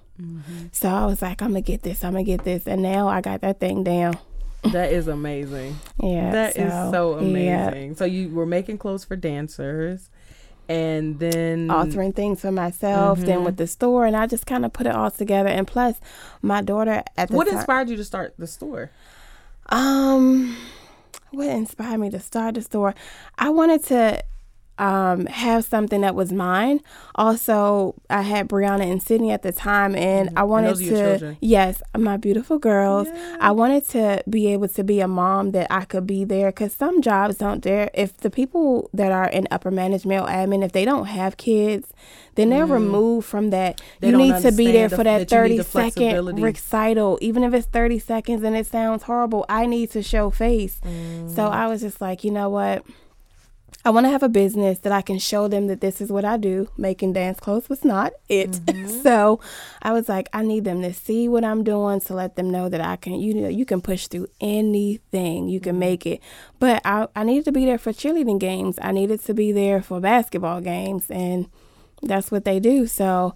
So 0.71 0.89
I 0.89 1.05
was 1.05 1.21
like, 1.21 1.43
I'm 1.43 1.49
gonna 1.49 1.61
get 1.61 1.83
this. 1.83 2.03
I'm 2.03 2.13
gonna 2.13 2.23
get 2.23 2.43
this, 2.43 2.65
and 2.67 2.81
now 2.81 3.07
I 3.07 3.21
got 3.21 3.41
that 3.41 3.59
thing 3.59 3.83
down. 3.83 4.17
That 4.71 4.91
is 4.91 5.07
amazing. 5.07 5.77
Yeah, 6.01 6.31
That 6.31 6.57
is 6.57 6.71
so 6.91 7.19
yeah. 7.19 7.67
amazing. 7.67 7.95
So 7.97 8.05
you 8.05 8.29
were 8.29 8.45
making 8.47 8.79
clothes 8.79 9.03
for 9.03 9.15
dancers 9.15 10.09
and 10.69 11.19
then 11.19 11.69
altering 11.69 12.13
things 12.13 12.41
for 12.41 12.51
myself, 12.51 13.19
Mm-hmm. 13.19 13.27
then 13.27 13.43
with 13.43 13.57
the 13.57 13.67
store, 13.67 14.05
and 14.07 14.15
I 14.15 14.25
just 14.25 14.45
kind 14.47 14.65
of 14.65 14.73
put 14.73 14.87
it 14.87 14.95
all 14.95 15.11
together. 15.11 15.49
And 15.49 15.67
plus, 15.67 15.99
my 16.41 16.61
daughter 16.61 17.03
at 17.15 17.29
the 17.29 17.35
what 17.35 17.47
time, 17.47 17.57
inspired 17.57 17.89
you 17.89 17.95
to 17.97 18.03
start 18.03 18.33
the 18.39 18.47
store? 18.47 18.89
Um, 19.69 20.55
what 21.31 21.47
inspired 21.47 21.99
me 21.99 22.09
to 22.11 22.19
start 22.19 22.55
the 22.55 22.61
store? 22.61 22.95
I 23.37 23.49
wanted 23.49 23.83
to 23.85 24.23
um 24.79 25.25
have 25.27 25.65
something 25.65 26.01
that 26.01 26.13
was 26.15 26.31
mine. 26.31 26.81
Also, 27.15 27.95
I 28.09 28.21
had 28.21 28.47
Brianna 28.47 28.89
and 28.89 29.01
Sydney 29.01 29.31
at 29.31 29.41
the 29.41 29.51
time, 29.51 29.95
and 29.95 30.29
I 30.37 30.43
wanted 30.43 30.75
Mm-hmm. 30.75 30.79
those 30.79 30.81
are 30.81 30.95
your 30.95 31.03
to 31.05 31.09
children? 31.19 31.37
yes, 31.41 31.81
my 31.97 32.17
beautiful 32.17 32.59
girls. 32.59 33.07
I 33.39 33.51
wanted 33.51 33.87
to 33.89 34.23
be 34.29 34.47
able 34.53 34.67
to 34.69 34.83
be 34.83 34.99
a 34.99 35.07
mom 35.07 35.51
that 35.51 35.67
I 35.71 35.85
could 35.85 36.05
be 36.05 36.23
there 36.23 36.49
because 36.49 36.73
some 36.73 37.01
jobs 37.01 37.37
don't 37.37 37.61
dare. 37.61 37.89
If 37.93 38.17
the 38.17 38.29
people 38.29 38.89
that 38.93 39.11
are 39.11 39.27
in 39.29 39.47
upper 39.49 39.71
management 39.71 40.21
or 40.23 40.27
admin, 40.27 40.63
if 40.63 40.73
they 40.73 40.85
don't 40.85 41.05
have 41.05 41.37
kids, 41.37 41.91
then 42.35 42.49
they're 42.49 42.65
removed 42.67 43.25
from 43.27 43.49
that. 43.49 43.81
They 43.99 44.09
you 44.11 44.17
need 44.17 44.41
to 44.43 44.51
be 44.51 44.71
there 44.71 44.89
the- 44.89 44.95
for 44.97 45.03
that 45.03 45.27
that 45.29 45.35
you 45.35 45.41
need 45.41 45.47
thirty 45.49 45.57
the 45.57 45.63
second 45.63 45.91
flexibility. 45.93 46.41
recital, 46.43 47.17
even 47.21 47.43
if 47.43 47.53
it's 47.53 47.65
thirty 47.67 47.97
seconds 47.99 48.43
and 48.43 48.55
it 48.55 48.67
sounds 48.67 49.03
horrible. 49.03 49.43
I 49.49 49.65
need 49.65 49.89
to 49.91 50.03
show 50.03 50.29
face. 50.29 50.79
Mm. 50.85 51.33
So 51.35 51.47
I 51.47 51.67
was 51.67 51.81
just 51.81 51.99
like, 51.99 52.23
you 52.23 52.29
know 52.31 52.49
what? 52.49 52.83
I 53.85 53.89
want 53.89 54.05
to 54.05 54.09
have 54.09 54.23
a 54.23 54.27
business 54.29 54.79
that 54.79 54.91
I 54.91 55.01
can 55.01 55.17
show 55.17 55.47
them 55.47 55.67
that 55.67 55.79
this 55.79 56.01
is 56.01 56.11
what 56.11 56.25
I 56.25 56.35
do. 56.35 56.67
Making 56.77 57.13
dance 57.13 57.39
clothes 57.39 57.69
was 57.69 57.85
not 57.85 58.11
it. 58.27 58.51
Mm-hmm. 58.51 58.87
so 59.03 59.39
I 59.81 59.93
was 59.93 60.09
like, 60.09 60.27
I 60.33 60.43
need 60.43 60.65
them 60.65 60.81
to 60.81 60.93
see 60.93 61.29
what 61.29 61.45
I'm 61.45 61.63
doing 61.63 62.01
to 62.01 62.13
let 62.13 62.35
them 62.35 62.49
know 62.49 62.67
that 62.67 62.81
I 62.81 62.97
can, 62.97 63.13
you 63.13 63.33
know, 63.33 63.47
you 63.47 63.65
can 63.65 63.79
push 63.81 64.07
through 64.07 64.27
anything. 64.41 65.47
You 65.47 65.59
can 65.59 65.73
Mm-hmm. 65.73 65.79
make 65.79 66.05
it. 66.05 66.21
But 66.59 66.81
I, 66.85 67.07
I 67.15 67.23
needed 67.23 67.45
to 67.45 67.51
be 67.51 67.65
there 67.65 67.77
for 67.77 67.91
cheerleading 67.93 68.39
games. 68.39 68.77
I 68.81 68.91
needed 68.91 69.21
to 69.21 69.33
be 69.33 69.51
there 69.51 69.81
for 69.81 69.99
basketball 70.01 70.59
games. 70.61 71.09
And 71.09 71.47
that's 72.01 72.29
what 72.31 72.45
they 72.45 72.59
do. 72.59 72.87
So 72.87 73.33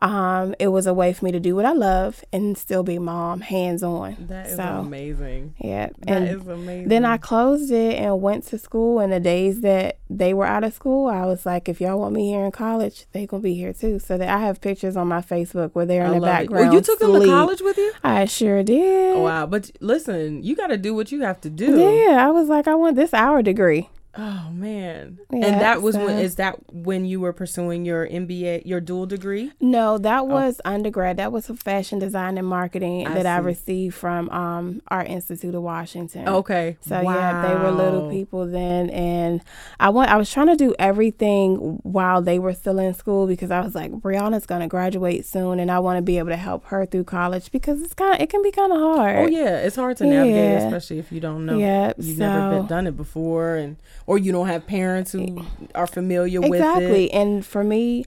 um, 0.00 0.54
it 0.58 0.68
was 0.68 0.86
a 0.86 0.94
way 0.94 1.12
for 1.12 1.24
me 1.24 1.32
to 1.32 1.40
do 1.40 1.54
what 1.54 1.64
I 1.64 1.72
love 1.72 2.24
and 2.32 2.58
still 2.58 2.82
be 2.82 2.98
mom, 2.98 3.40
hands 3.40 3.82
on. 3.82 4.16
That 4.28 4.48
is 4.48 4.56
so, 4.56 4.62
amazing. 4.62 5.54
Yeah. 5.58 5.90
That 6.00 6.16
and 6.16 6.28
is 6.28 6.46
amazing. 6.46 6.88
then 6.88 7.04
I 7.04 7.16
closed 7.16 7.70
it 7.70 7.96
and 7.96 8.20
went 8.20 8.44
to 8.48 8.58
school. 8.58 8.98
And 8.98 9.12
the 9.12 9.20
days 9.20 9.60
that 9.60 9.98
they 10.10 10.34
were 10.34 10.46
out 10.46 10.64
of 10.64 10.74
school, 10.74 11.08
I 11.08 11.24
was 11.26 11.46
like, 11.46 11.68
if 11.68 11.80
y'all 11.80 11.98
want 11.98 12.14
me 12.14 12.28
here 12.28 12.44
in 12.44 12.50
college, 12.50 13.06
they 13.12 13.26
gonna 13.26 13.42
be 13.42 13.54
here 13.54 13.72
too. 13.72 13.98
So 13.98 14.18
that 14.18 14.28
I 14.28 14.40
have 14.40 14.60
pictures 14.60 14.96
on 14.96 15.08
my 15.08 15.20
Facebook 15.20 15.70
where 15.74 15.86
they're 15.86 16.04
I 16.04 16.06
in 16.06 16.20
the 16.20 16.26
it. 16.26 16.30
background. 16.30 16.70
Oh, 16.70 16.72
you 16.72 16.80
took 16.80 16.98
them 16.98 17.12
to 17.20 17.26
college 17.26 17.60
with 17.60 17.78
you? 17.78 17.92
I 18.02 18.24
sure 18.24 18.62
did. 18.62 19.18
Wow, 19.18 19.46
but 19.46 19.70
listen, 19.80 20.42
you 20.42 20.56
got 20.56 20.68
to 20.68 20.76
do 20.76 20.94
what 20.94 21.12
you 21.12 21.22
have 21.22 21.40
to 21.42 21.50
do. 21.50 21.78
Yeah, 21.78 22.26
I 22.26 22.30
was 22.30 22.48
like, 22.48 22.66
I 22.68 22.74
want 22.74 22.96
this 22.96 23.14
hour 23.14 23.42
degree. 23.42 23.88
Oh 24.16 24.48
man. 24.52 25.18
Yeah, 25.32 25.46
and 25.46 25.60
that 25.60 25.82
was 25.82 25.96
when 25.96 26.06
so- 26.08 26.18
is 26.18 26.36
that 26.36 26.72
when 26.72 27.04
you 27.04 27.18
were 27.20 27.32
pursuing 27.32 27.84
your 27.84 28.06
MBA, 28.06 28.62
your 28.64 28.80
dual 28.80 29.06
degree? 29.06 29.50
No, 29.60 29.98
that 29.98 30.26
was 30.28 30.60
undergrad. 30.64 31.16
That 31.16 31.32
was 31.32 31.50
a 31.50 31.54
fashion 31.56 31.98
design 31.98 32.38
and 32.38 32.46
marketing 32.46 33.06
I 33.08 33.14
that 33.14 33.26
I 33.26 33.38
received 33.38 33.94
from 33.96 34.30
um, 34.30 34.82
Art 34.88 35.08
Institute 35.08 35.54
of 35.54 35.62
Washington. 35.62 36.28
Okay. 36.28 36.76
So 36.80 37.00
yeah, 37.00 37.42
they 37.48 37.54
were 37.54 37.70
little 37.72 38.08
people 38.10 38.46
then, 38.46 38.90
and 38.90 39.40
I 39.80 39.88
want 39.88 40.10
I 40.10 40.16
was 40.16 40.30
trying 40.30 40.46
to 40.48 40.56
do 40.56 40.74
everything 40.78 41.80
while 41.82 42.22
they 42.22 42.38
were 42.38 42.52
still 42.54 42.78
in 42.78 42.94
school 42.94 43.26
because 43.26 43.50
I 43.50 43.60
was 43.60 43.74
like, 43.74 43.90
Brianna's 43.92 44.46
gonna 44.46 44.68
graduate 44.68 45.26
soon, 45.26 45.58
and 45.58 45.70
I 45.70 45.78
want 45.80 45.98
to 45.98 46.02
be 46.02 46.18
able 46.18 46.28
to 46.30 46.36
help 46.36 46.66
her 46.66 46.86
through 46.86 47.04
college 47.04 47.50
because 47.50 47.82
it's 47.82 47.94
kind 47.94 48.14
of 48.14 48.20
it 48.20 48.30
can 48.30 48.42
be 48.42 48.50
kind 48.52 48.72
of 48.72 48.78
hard. 48.78 49.16
Oh 49.16 49.26
yeah, 49.26 49.58
it's 49.58 49.76
hard 49.76 49.96
to 49.98 50.04
navigate, 50.06 50.34
Yeah. 50.36 50.66
especially 50.66 50.98
if 50.98 51.10
you 51.10 51.20
don't 51.20 51.46
know. 51.46 51.58
Yep, 51.58 51.96
You've 51.98 52.18
never 52.18 52.58
been, 52.58 52.66
done 52.66 52.86
it 52.86 52.96
before, 52.96 53.56
and 53.56 53.76
or 54.06 54.18
you 54.18 54.32
don't 54.32 54.48
have 54.48 54.66
parents 54.66 55.12
who 55.12 55.44
are 55.74 55.86
familiar 55.86 56.40
with 56.40 56.54
exactly. 56.54 57.06
it. 57.06 57.16
And 57.16 57.44
for 57.44 57.64
me, 57.64 58.04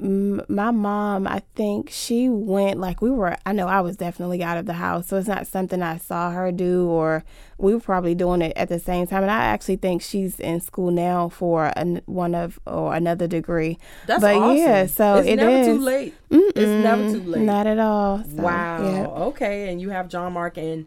my 0.00 0.70
mom, 0.70 1.26
I 1.26 1.42
think 1.56 1.90
she 1.90 2.28
went 2.28 2.78
like 2.78 3.02
we 3.02 3.10
were. 3.10 3.36
I 3.44 3.52
know 3.52 3.66
I 3.66 3.80
was 3.80 3.96
definitely 3.96 4.44
out 4.44 4.56
of 4.56 4.66
the 4.66 4.74
house, 4.74 5.08
so 5.08 5.16
it's 5.16 5.26
not 5.26 5.48
something 5.48 5.82
I 5.82 5.96
saw 5.96 6.30
her 6.30 6.52
do, 6.52 6.86
or 6.86 7.24
we 7.58 7.74
were 7.74 7.80
probably 7.80 8.14
doing 8.14 8.40
it 8.40 8.52
at 8.54 8.68
the 8.68 8.78
same 8.78 9.08
time. 9.08 9.22
And 9.22 9.30
I 9.32 9.46
actually 9.46 9.76
think 9.76 10.02
she's 10.02 10.38
in 10.38 10.60
school 10.60 10.92
now 10.92 11.28
for 11.28 11.72
an, 11.74 12.00
one 12.06 12.36
of 12.36 12.60
or 12.64 12.94
another 12.94 13.26
degree. 13.26 13.76
That's 14.06 14.20
but 14.20 14.36
awesome. 14.36 14.56
yeah, 14.56 14.86
so 14.86 15.16
it's 15.16 15.28
it 15.28 15.36
never 15.36 15.64
too 15.64 15.80
late. 15.80 16.14
Mm-mm, 16.30 16.50
It's 16.50 16.84
never 16.84 17.10
too 17.10 17.22
late. 17.22 17.42
Not 17.42 17.66
at 17.66 17.80
all. 17.80 18.22
So, 18.22 18.42
wow. 18.42 18.82
yeah. 18.84 19.06
Okay, 19.06 19.68
and 19.68 19.80
you 19.80 19.90
have 19.90 20.08
Jon 20.08 20.32
Marc, 20.32 20.58
and 20.58 20.86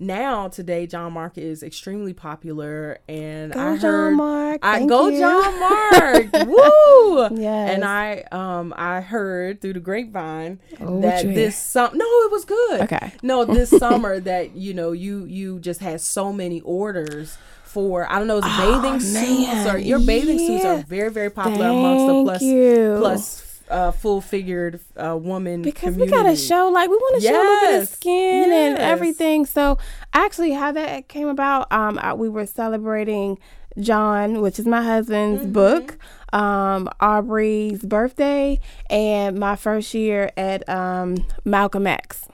now 0.00 0.48
today 0.48 0.86
Jon 0.86 1.12
Marc 1.12 1.38
is 1.38 1.62
extremely 1.62 2.12
popular, 2.12 2.98
and 3.08 3.52
Go 3.52 3.60
I 3.60 3.76
John 3.76 3.80
heard. 3.92 4.16
Mark. 4.16 4.58
I 4.62 4.78
Thank 4.78 4.88
go 4.88 5.08
you. 5.08 5.18
John 5.20 5.60
Mark. 5.60 6.32
Woo! 6.48 7.36
Yes. 7.40 7.70
And 7.74 7.84
I 7.84 8.24
um 8.32 8.74
I 8.76 9.00
heard 9.00 9.60
through 9.60 9.74
the 9.74 9.80
grapevine 9.80 10.58
Oh, 10.80 11.00
that 11.02 11.24
this 11.24 11.56
sum 11.56 11.90
no 11.96 12.04
it 12.04 12.32
was 12.32 12.44
good. 12.44 12.80
Okay. 12.82 13.12
No, 13.22 13.44
this 13.44 13.70
summer 13.78 14.18
that 14.20 14.56
you 14.56 14.74
know 14.74 14.92
you 14.92 15.24
you 15.24 15.60
just 15.60 15.80
had 15.80 16.00
so 16.00 16.32
many 16.32 16.60
orders 16.62 17.36
for 17.64 18.10
I 18.10 18.18
don't 18.18 18.26
know 18.26 18.38
it's 18.38 18.46
bathing 18.56 18.98
suits 18.98 19.48
Oh, 19.48 19.54
man. 19.64 19.74
or 19.76 19.78
your 19.78 20.00
bathing 20.00 20.38
suits 20.38 20.64
are 20.64 20.78
very 20.78 21.10
very 21.10 21.30
popular 21.30 21.66
amongst 21.68 22.06
the 22.06 22.22
plus 22.24 23.00
plus 23.00 23.49
uh, 23.70 23.90
full 23.92 24.20
figured 24.20 24.80
uh, 24.96 25.16
woman 25.16 25.62
because 25.62 25.94
community. 25.94 26.10
we 26.10 26.22
gotta 26.24 26.36
show 26.36 26.68
like 26.70 26.90
we 26.90 26.96
want 26.96 27.22
to 27.22 27.28
show 27.28 27.34
a 27.34 27.38
little 27.42 27.60
bit 27.60 27.74
of 27.74 27.80
Yes. 27.82 27.90
skin 27.92 28.52
and 28.52 28.78
everything 28.78 29.46
so 29.46 29.78
actually 30.12 30.52
how 30.52 30.72
that 30.72 31.08
came 31.08 31.28
about 31.28 31.70
um 31.72 31.98
I, 32.02 32.14
we 32.14 32.28
were 32.28 32.46
celebrating 32.46 33.38
john 33.78 34.40
which 34.40 34.58
is 34.58 34.66
my 34.66 34.82
husband's 34.82 35.42
Mm-hmm. 35.42 35.52
book 35.52 35.98
um 36.32 36.88
aubrey's 37.00 37.82
birthday 37.84 38.58
and 38.90 39.38
my 39.38 39.54
first 39.56 39.94
year 39.94 40.30
at 40.36 40.68
um 40.68 41.16
malcolm 41.44 41.86
x 41.86 42.26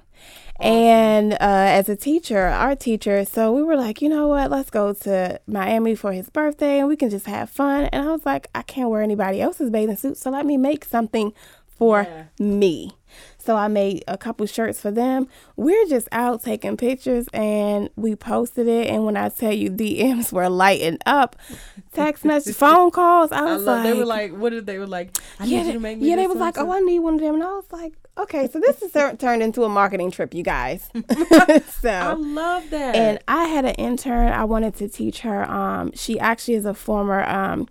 and 0.61 1.35
uh, 1.35 1.37
as 1.41 1.89
a 1.89 1.97
teacher, 1.97 2.39
art 2.47 2.81
teacher, 2.81 3.25
so 3.25 3.53
we 3.53 3.63
were 3.63 3.77
like, 3.77 4.01
you 4.03 4.09
know 4.09 4.27
what, 4.29 4.51
let's 4.51 4.71
go 4.71 4.93
to 4.93 5.41
Miami 5.47 5.95
for 5.95 6.13
his 6.13 6.29
birthday 6.31 6.79
and 6.79 6.89
we 6.89 6.97
can 6.97 7.11
just 7.11 7.27
have 7.27 7.51
fun. 7.51 7.85
And 7.87 8.09
I 8.09 8.13
was 8.13 8.25
like, 8.27 8.49
I 8.55 8.63
can't 8.63 8.91
wear 8.91 9.03
anybody 9.03 9.41
else's 9.41 9.71
bathing 9.71 9.97
suit, 9.97 10.17
so 10.19 10.31
let 10.31 10.47
me 10.47 10.57
make 10.57 10.85
something 10.85 11.33
for 11.67 12.03
Yeah. 12.09 12.25
me. 12.39 12.96
So 13.47 13.57
I 13.57 13.69
made 13.69 14.03
a 14.09 14.19
couple 14.19 14.45
shirts 14.47 14.81
for 14.81 14.91
them. 14.91 15.29
We're 15.55 15.87
just 15.87 16.09
out 16.11 16.43
taking 16.43 16.77
pictures 16.77 17.29
and 17.33 17.89
we 17.95 18.17
posted 18.17 18.67
it. 18.67 18.89
And 18.89 19.05
when 19.05 19.17
I 19.17 19.29
tell 19.29 19.53
you 19.53 19.71
DMs 19.71 20.33
were 20.33 20.49
lighting 20.49 20.99
up, 21.07 21.37
text 21.93 22.25
messages, 22.27 22.57
phone 22.57 22.91
calls, 22.91 23.31
I 23.31 23.39
I 23.39 23.55
was 23.55 23.63
love, 23.63 23.85
like, 23.85 23.93
they 23.93 23.99
were 23.99 24.05
like, 24.05 24.33
what 24.33 24.51
did 24.51 24.67
they 24.67 24.79
were 24.79 24.87
like? 24.87 25.17
I 25.39 25.45
yeah, 25.45 25.59
need 25.59 25.67
you 25.69 25.73
to 25.75 25.81
make 25.81 25.99
me. 25.99 26.11
yeah, 26.11 26.17
they 26.17 26.27
was 26.27 26.39
like, 26.39 26.59
oh, 26.59 26.73
I 26.73 26.81
need 26.81 26.99
one 26.99 27.15
of 27.15 27.21
them, 27.21 27.35
and 27.37 27.45
I 27.45 27.53
was 27.53 27.71
like, 27.71 27.93
okay, 28.19 28.49
so 28.49 28.59
this 28.59 28.83
is 28.83 28.91
turned 28.93 29.43
into 29.43 29.63
a 29.63 29.69
marketing 29.69 30.11
trip, 30.11 30.35
you 30.35 30.43
guys. 30.43 30.91
so 31.81 31.91
I 31.91 32.15
love 32.15 32.69
that. 32.71 32.97
and 32.97 33.19
I 33.29 33.45
had 33.45 33.65
an 33.65 33.75
intern. 33.77 34.33
I 34.33 34.45
wanted 34.45 34.75
to 34.77 34.89
teach 34.89 35.21
her. 35.21 35.49
Um, 35.49 35.93
she 35.95 36.19
actually 36.19 36.55
is 36.55 36.65
a 36.65 36.75
former 36.75 37.23
um 37.29 37.69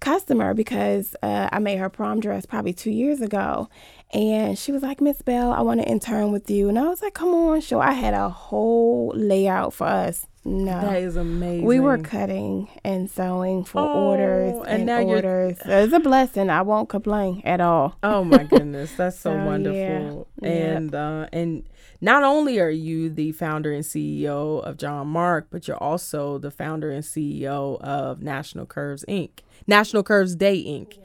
customer 0.00 0.54
because 0.54 1.14
uh, 1.22 1.48
I 1.52 1.58
made 1.58 1.76
her 1.78 1.90
prom 1.90 2.20
dress 2.20 2.46
probably 2.46 2.72
two 2.72 2.90
years 2.90 3.20
ago. 3.20 3.68
And 4.12 4.58
she 4.58 4.72
was 4.72 4.82
like, 4.82 5.00
Miss 5.00 5.22
Bell, 5.22 5.52
I 5.52 5.60
want 5.60 5.80
to 5.80 5.86
intern 5.88 6.32
with 6.32 6.50
you. 6.50 6.68
And 6.68 6.78
I 6.78 6.88
was 6.88 7.00
like, 7.00 7.14
come 7.14 7.28
on, 7.28 7.60
show. 7.60 7.80
I 7.80 7.92
had 7.92 8.12
a 8.14 8.28
whole 8.28 9.12
layout 9.14 9.72
for 9.72 9.86
us. 9.86 10.26
No. 10.42 10.80
that 10.80 11.02
is 11.02 11.16
amazing. 11.16 11.66
We 11.66 11.80
were 11.80 11.98
cutting 11.98 12.68
and 12.82 13.10
sewing 13.10 13.62
for 13.62 13.80
Oh, 13.82 14.08
orders 14.08 14.54
and 14.66 14.68
and, 14.68 14.86
now 14.86 14.98
you're- 14.98 15.16
orders. 15.16 15.58
So 15.62 15.84
it's 15.84 15.92
a 15.92 16.00
blessing. 16.00 16.48
I 16.48 16.62
won't 16.62 16.88
complain 16.88 17.42
at 17.44 17.60
all. 17.60 17.98
Oh 18.02 18.24
my 18.24 18.44
goodness, 18.44 18.90
that's 18.96 19.18
so, 19.20 19.32
So, 19.34 19.44
wonderful. 19.44 20.28
Yeah. 20.40 20.48
And 20.48 20.94
uh, 20.94 21.26
and 21.30 21.68
not 22.00 22.22
only 22.24 22.58
are 22.58 22.70
you 22.70 23.10
the 23.10 23.32
founder 23.32 23.70
and 23.70 23.84
CEO 23.84 24.62
of 24.64 24.78
Jon 24.78 25.08
Marc, 25.08 25.48
but 25.50 25.68
you're 25.68 25.76
also 25.76 26.38
the 26.38 26.50
founder 26.50 26.90
and 26.90 27.04
CEO 27.04 27.78
of 27.82 28.22
National 28.22 28.64
Curves 28.64 29.04
Inc. 29.06 29.40
National 29.66 30.02
Curves 30.02 30.34
Day 30.34 30.64
Inc. 30.64 30.96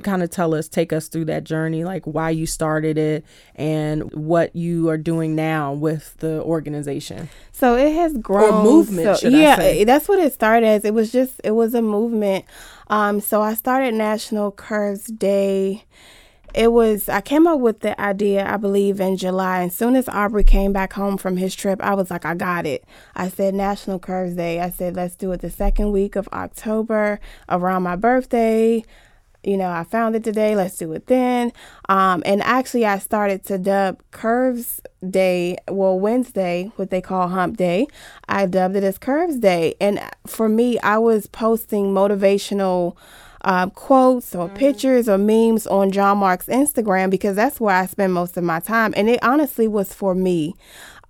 Kind 0.00 0.22
of 0.22 0.30
tell 0.30 0.54
us, 0.54 0.68
take 0.68 0.90
us 0.90 1.08
through 1.08 1.26
that 1.26 1.44
journey, 1.44 1.84
like 1.84 2.06
why 2.06 2.30
you 2.30 2.46
started 2.46 2.96
it 2.96 3.26
and 3.54 4.10
what 4.14 4.56
you 4.56 4.88
are 4.88 4.96
doing 4.96 5.34
now 5.34 5.74
with 5.74 6.16
the 6.20 6.42
organization. 6.44 7.28
So 7.52 7.76
it 7.76 7.92
has 7.92 8.16
grown. 8.16 8.64
movement, 8.64 9.18
So, 9.18 9.28
yeah, 9.28 9.56
say. 9.56 9.84
that's 9.84 10.08
what 10.08 10.18
it 10.18 10.32
started 10.32 10.66
as. 10.66 10.86
It 10.86 10.94
was 10.94 11.12
just, 11.12 11.42
it 11.44 11.50
was 11.50 11.74
a 11.74 11.82
movement. 11.82 12.46
Um, 12.88 13.20
so 13.20 13.42
I 13.42 13.52
started 13.52 13.92
National 13.92 14.50
Curves 14.50 15.08
Day. 15.08 15.84
It 16.54 16.72
was, 16.72 17.10
I 17.10 17.20
came 17.20 17.46
up 17.46 17.60
with 17.60 17.80
the 17.80 18.00
idea, 18.00 18.50
I 18.50 18.56
believe, 18.56 18.98
in 18.98 19.18
July. 19.18 19.60
And 19.60 19.70
soon 19.70 19.94
as 19.94 20.08
Aubrey 20.08 20.42
came 20.42 20.72
back 20.72 20.94
home 20.94 21.18
from 21.18 21.36
his 21.36 21.54
trip, 21.54 21.82
I 21.82 21.92
was 21.92 22.10
like, 22.10 22.24
I 22.24 22.34
got 22.34 22.64
it. 22.64 22.82
I 23.14 23.28
said, 23.28 23.54
National 23.54 23.98
Curves 23.98 24.36
Day. 24.36 24.58
I 24.58 24.70
said, 24.70 24.96
let's 24.96 25.16
do 25.16 25.32
it 25.32 25.42
the 25.42 25.50
second 25.50 25.92
week 25.92 26.16
of 26.16 26.30
October 26.32 27.20
around 27.50 27.82
my 27.82 27.96
birthday 27.96 28.86
you 29.44 29.56
know, 29.56 29.70
I 29.70 29.84
found 29.84 30.14
it 30.14 30.24
today. 30.24 30.54
Let's 30.54 30.76
do 30.76 30.92
it 30.92 31.06
then. 31.06 31.52
Um, 31.88 32.22
and 32.24 32.42
actually, 32.42 32.86
I 32.86 32.98
started 32.98 33.44
to 33.46 33.58
dub 33.58 34.00
Curves 34.10 34.80
Day, 35.08 35.56
well, 35.68 35.98
Wednesday, 35.98 36.70
what 36.76 36.90
they 36.90 37.00
call 37.00 37.28
Hump 37.28 37.56
Day. 37.56 37.88
I 38.28 38.46
dubbed 38.46 38.76
it 38.76 38.84
as 38.84 38.98
Curves 38.98 39.38
Day. 39.38 39.74
And 39.80 40.00
for 40.26 40.48
me, 40.48 40.78
I 40.80 40.98
was 40.98 41.26
posting 41.26 41.92
motivational 41.92 42.96
uh, 43.44 43.68
quotes 43.70 44.34
or 44.34 44.48
pictures 44.48 45.08
or 45.08 45.18
memes 45.18 45.66
on 45.66 45.90
Jon 45.90 46.18
Marc's 46.18 46.46
Instagram 46.46 47.10
because 47.10 47.34
that's 47.34 47.60
where 47.60 47.74
I 47.74 47.86
spend 47.86 48.12
most 48.12 48.36
of 48.36 48.44
my 48.44 48.60
time. 48.60 48.94
And 48.96 49.08
it 49.08 49.22
honestly 49.22 49.66
was 49.66 49.92
for 49.92 50.14
me. 50.14 50.54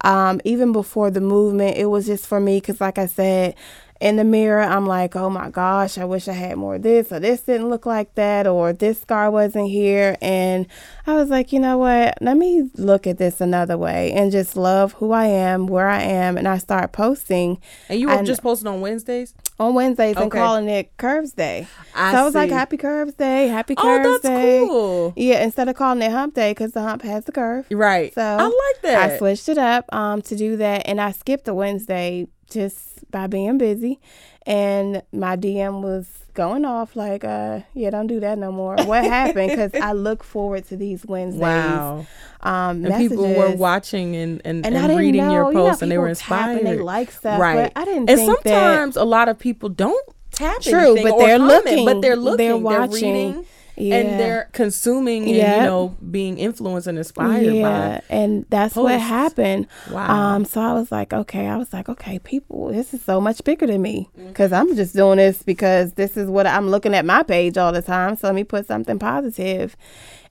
Um, 0.04 0.40
even 0.44 0.72
before 0.72 1.10
the 1.10 1.20
movement, 1.20 1.76
it 1.76 1.86
was 1.86 2.06
just 2.06 2.26
for 2.26 2.40
me 2.40 2.56
because, 2.56 2.80
like 2.80 2.98
I 2.98 3.06
said, 3.06 3.54
in 4.02 4.16
the 4.16 4.24
mirror, 4.24 4.60
I'm 4.60 4.84
like, 4.86 5.14
oh 5.14 5.30
my 5.30 5.48
gosh, 5.48 5.96
I 5.96 6.04
wish 6.04 6.26
I 6.26 6.32
had 6.32 6.56
more 6.56 6.74
of 6.74 6.82
this, 6.82 7.12
or 7.12 7.20
this 7.20 7.42
didn't 7.42 7.68
look 7.70 7.86
like 7.86 8.14
that, 8.16 8.46
or 8.48 8.72
this 8.72 9.00
scar 9.00 9.30
wasn't 9.30 9.70
here. 9.70 10.16
And 10.20 10.66
I 11.06 11.14
was 11.14 11.30
like, 11.30 11.52
you 11.52 11.60
know 11.60 11.78
what? 11.78 12.18
Let 12.20 12.36
me 12.36 12.68
look 12.76 13.06
at 13.06 13.18
this 13.18 13.40
another 13.40 13.78
way 13.78 14.10
and 14.12 14.32
just 14.32 14.56
love 14.56 14.94
who 14.94 15.12
I 15.12 15.26
am, 15.26 15.68
where 15.68 15.88
I 15.88 16.02
am. 16.02 16.36
And 16.36 16.48
I 16.48 16.58
start 16.58 16.90
posting 16.92 17.58
And 17.88 18.00
you 18.00 18.08
were 18.08 18.14
And- 18.14 18.26
just 18.26 18.42
posting 18.42 18.66
on 18.66 18.80
Wednesdays? 18.80 19.34
on 19.60 19.74
Wednesdays 19.74 20.16
and 20.16 20.30
calling 20.32 20.68
it 20.68 20.96
Curves 20.96 21.32
Day. 21.34 21.68
I 21.94 22.10
so 22.12 22.18
I 22.18 22.24
was 22.24 22.34
like. 22.34 22.50
Happy 22.50 22.76
Curves 22.76 23.14
Day, 23.14 23.46
Happy 23.46 23.76
Curves 23.76 24.02
Day. 24.02 24.08
Oh, 24.08 24.12
that's 24.12 24.22
Day. 24.42 24.64
cool. 24.66 25.12
Yeah, 25.16 25.44
instead 25.44 25.68
of 25.68 25.76
calling 25.76 26.02
it 26.02 26.10
Hump 26.10 26.34
Day 26.34 26.50
because 26.50 26.72
the 26.72 26.82
hump 26.82 27.02
has 27.02 27.26
the 27.26 27.32
curve. 27.32 27.66
Right. 27.70 28.12
So 28.12 28.22
I 28.22 28.42
like 28.42 28.82
that. 28.82 29.12
I 29.12 29.18
switched 29.18 29.48
it 29.48 29.58
up 29.58 29.84
um, 29.94 30.20
to 30.22 30.34
do 30.34 30.56
that, 30.56 30.82
and 30.86 31.00
I 31.00 31.12
skipped 31.12 31.44
the 31.44 31.54
Wednesday 31.54 32.26
just 32.52 33.10
by 33.10 33.26
being 33.26 33.58
busy. 33.58 34.00
And 34.46 35.02
my 35.12 35.36
DM 35.36 35.82
was 35.82 36.08
going 36.34 36.64
off 36.64 36.96
like, 36.96 37.22
uh, 37.24 37.60
"Yeah, 37.74 37.90
don't 37.90 38.06
do 38.08 38.18
that 38.20 38.38
no 38.38 38.50
more." 38.50 38.76
What 38.84 39.04
happened? 39.04 39.50
Because 39.50 39.72
I 39.80 39.92
look 39.92 40.24
forward 40.24 40.66
to 40.68 40.76
these 40.76 41.06
Wednesdays. 41.06 41.40
Wow. 41.42 42.06
Um, 42.40 42.84
And 42.84 42.94
people 42.96 43.32
were 43.34 43.54
watching 43.54 44.16
and, 44.16 44.42
and, 44.44 44.66
and, 44.66 44.74
and, 44.76 44.98
reading 44.98 45.22
know, 45.26 45.32
your 45.32 45.48
you 45.52 45.58
know, 45.58 45.66
posts 45.68 45.82
and 45.82 45.92
they 45.92 45.98
were 45.98 46.08
inspired. 46.08 46.58
And 46.58 46.66
they 46.66 46.78
like 46.78 47.12
stuff, 47.12 47.40
right. 47.40 47.72
But 47.72 47.80
I 47.80 47.84
didn't 47.84 48.10
and 48.10 48.18
think 48.18 48.42
that. 48.42 48.50
sometimes 48.50 48.96
a 48.96 49.04
lot 49.04 49.28
of 49.28 49.38
people 49.38 49.68
don't 49.68 50.04
tap 50.32 50.60
True, 50.60 50.92
anything 50.96 51.04
but 51.08 51.18
they're 51.18 51.38
comment, 51.38 51.64
looking. 51.66 51.84
but 51.86 52.00
they're 52.02 52.16
looking, 52.16 52.36
They're 52.38 52.48
they're, 52.54 52.80
watching. 52.80 53.14
reading, 53.14 53.46
Yeah. 53.76 53.96
and 53.96 54.20
they're 54.20 54.50
consuming 54.52 55.22
and 55.22 55.36
you 55.36 55.42
know 55.42 55.96
being 56.10 56.36
influenced 56.36 56.86
and 56.86 56.98
inspired 56.98 57.42
yeah, 57.42 58.00
and 58.10 58.44
that's 58.50 58.76
what 58.76 59.00
happened. 59.00 59.66
Wow. 59.90 60.10
Um, 60.10 60.44
so 60.44 60.60
I 60.60 60.72
was 60.74 60.92
like, 60.92 61.12
okay, 61.12 61.46
I 61.48 61.56
was 61.56 61.72
like, 61.72 61.88
okay, 61.88 62.18
people, 62.18 62.68
this 62.68 62.92
is 62.92 63.02
so 63.02 63.20
much 63.20 63.42
bigger 63.44 63.66
than 63.66 63.80
me 63.82 64.08
because 64.16 64.52
I'm 64.52 64.74
just 64.76 64.94
doing 64.94 65.16
this 65.18 65.42
because 65.42 65.92
this 65.94 66.16
is 66.16 66.28
what 66.28 66.46
I'm 66.46 66.68
looking 66.68 66.94
at 66.94 67.04
my 67.04 67.22
page 67.22 67.56
all 67.56 67.72
the 67.72 67.82
time. 67.82 68.16
So 68.16 68.28
let 68.28 68.34
me 68.34 68.44
put 68.44 68.66
something 68.66 68.98
positive. 68.98 69.76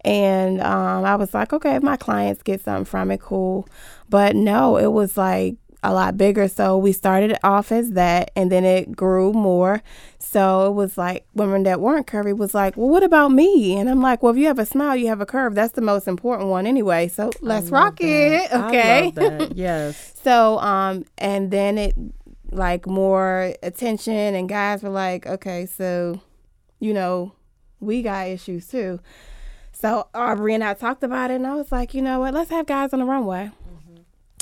And 0.04 0.62
um, 0.62 1.06
I 1.06 1.16
was 1.16 1.34
like, 1.34 1.54
okay, 1.54 1.76
if 1.76 1.84
my 1.84 1.96
clients 1.96 2.42
get 2.42 2.62
something 2.62 2.86
from 2.86 3.12
it, 3.12 3.22
cool. 3.22 3.68
But 4.10 4.36
no, 4.36 4.78
it 4.78 4.92
was 4.92 5.16
like 5.16 5.56
a 5.84 5.94
lot 5.94 6.18
bigger. 6.18 6.48
So 6.48 6.78
we 6.78 6.92
started 6.92 7.38
off 7.44 7.72
as 7.72 7.92
that 7.92 8.32
and 8.36 8.52
then 8.52 8.64
it 8.64 8.96
grew 8.96 9.34
more. 9.34 9.82
So 10.20 10.68
it 10.68 10.74
was 10.74 10.98
like 10.98 11.26
women 11.34 11.64
that 11.64 11.82
weren't 11.82 12.08
curvy 12.08 12.36
was 12.36 12.54
like, 12.54 12.78
well, 12.78 12.90
what 12.90 13.04
about 13.04 13.30
me? 13.30 13.78
And 13.78 13.90
I'm 13.90 14.02
like, 14.02 14.22
well, 14.22 14.32
if 14.32 14.38
you 14.38 14.48
have 14.48 14.60
a 14.60 14.66
smile, 14.66 14.96
you 14.96 15.08
have 15.08 15.22
a 15.22 15.26
curve. 15.26 15.56
That's 15.56 15.74
the 15.74 15.82
most 15.82 16.08
important 16.08 16.50
one 16.50 16.68
anyway. 16.68 17.08
So 17.08 17.32
let's 17.42 17.70
rock 17.70 17.98
that. 18.00 18.06
it. 18.06 18.54
Okay. 18.54 19.50
yes. 19.56 20.14
so, 20.24 20.60
um, 20.60 21.06
and 21.18 21.52
then 21.52 21.78
it 21.78 21.96
like 22.52 22.86
more 22.86 23.54
attention 23.64 24.36
and 24.36 24.48
guys 24.48 24.84
were 24.84 24.90
like, 24.90 25.26
okay, 25.26 25.66
so, 25.66 26.22
you 26.80 26.94
know, 26.94 27.34
we 27.80 28.04
got 28.04 28.28
issues 28.28 28.68
too. 28.68 29.00
So 29.74 30.08
Aubrey 30.14 30.54
and 30.54 30.64
I 30.64 30.76
talked 30.76 31.04
about 31.04 31.32
it, 31.32 31.36
and 31.36 31.48
I 31.48 31.56
was 31.56 31.72
like, 31.72 31.96
you 31.96 32.04
know 32.04 32.20
what? 32.20 32.36
Let's 32.36 32.52
have 32.52 32.68
guys 32.68 32.94
on 32.94 33.00
the 33.00 33.06
runway. 33.06 33.50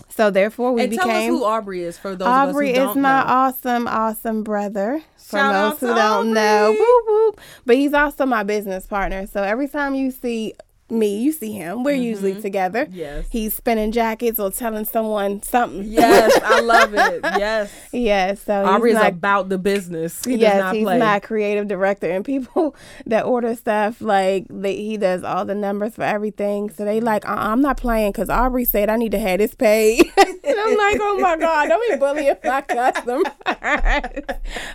So 0.07 0.29
therefore, 0.31 0.71
we 0.73 0.83
and 0.83 0.89
became. 0.91 1.07
Tell 1.07 1.17
us 1.17 1.27
who 1.27 1.43
Aubrey 1.45 1.83
is 1.83 1.97
for 1.97 2.15
those 2.15 2.27
who 2.27 2.31
don't 2.31 2.45
know. 2.45 2.49
Aubrey 2.49 2.71
is 2.71 2.95
my 2.95 3.19
know. 3.19 3.23
awesome, 3.27 3.87
awesome 3.87 4.43
brother. 4.43 5.01
For 5.17 5.37
Shout 5.37 5.53
those 5.53 5.79
who 5.79 5.95
don't 5.95 6.29
Aubrey. 6.29 6.31
know, 6.33 6.75
whoop, 6.77 7.05
whoop. 7.07 7.41
but 7.65 7.75
he's 7.75 7.93
also 7.93 8.25
my 8.25 8.43
business 8.43 8.87
partner. 8.87 9.27
So 9.27 9.43
every 9.43 9.67
time 9.67 9.95
you 9.95 10.11
see 10.11 10.53
me, 10.91 11.19
you 11.19 11.31
see 11.31 11.51
him. 11.51 11.83
We're 11.83 11.95
usually 11.95 12.41
together. 12.41 12.85
Mm-hmm. 12.85 12.95
Yes. 12.95 13.25
He's 13.29 13.53
spinning 13.53 13.91
jackets 13.91 14.39
or 14.39 14.51
telling 14.51 14.85
someone 14.85 15.41
something. 15.43 15.83
Yes, 15.85 16.39
I 16.43 16.59
love 16.61 16.93
it. 16.93 17.21
Yes. 17.23 17.71
yeah. 17.91 18.33
So 18.33 18.65
Aubrey 18.65 18.91
he's 18.91 18.97
is 18.97 19.03
my 19.03 19.09
about 19.09 19.49
the 19.49 19.57
business. 19.57 20.23
He 20.23 20.33
does 20.33 20.41
yes, 20.41 20.59
not 20.59 20.75
he's 20.75 20.83
play. 20.83 20.99
my 20.99 21.19
creative 21.19 21.67
director, 21.67 22.09
and 22.09 22.25
people 22.25 22.75
that 23.05 23.25
order 23.25 23.55
stuff 23.55 24.01
like 24.01 24.45
they, 24.49 24.75
he 24.75 24.97
does 24.97 25.23
all 25.23 25.45
the 25.45 25.55
numbers 25.55 25.95
for 25.95 26.03
everything. 26.03 26.69
So 26.69 26.85
they 26.85 27.01
like, 27.01 27.27
uh, 27.27 27.35
I'm 27.37 27.61
not 27.61 27.77
playing 27.77 28.11
because 28.11 28.29
Aubrey 28.29 28.65
said 28.65 28.89
I 28.89 28.97
need 28.97 29.11
to 29.11 29.19
have 29.19 29.39
this 29.39 29.55
paid, 29.55 30.01
and 30.17 30.59
I'm 30.59 30.77
like, 30.77 30.97
oh 31.01 31.19
my 31.19 31.37
god, 31.37 31.67
don't 31.67 31.89
be 31.89 31.97
bullying 31.97 32.35
my 32.43 32.61
customers, 32.61 33.25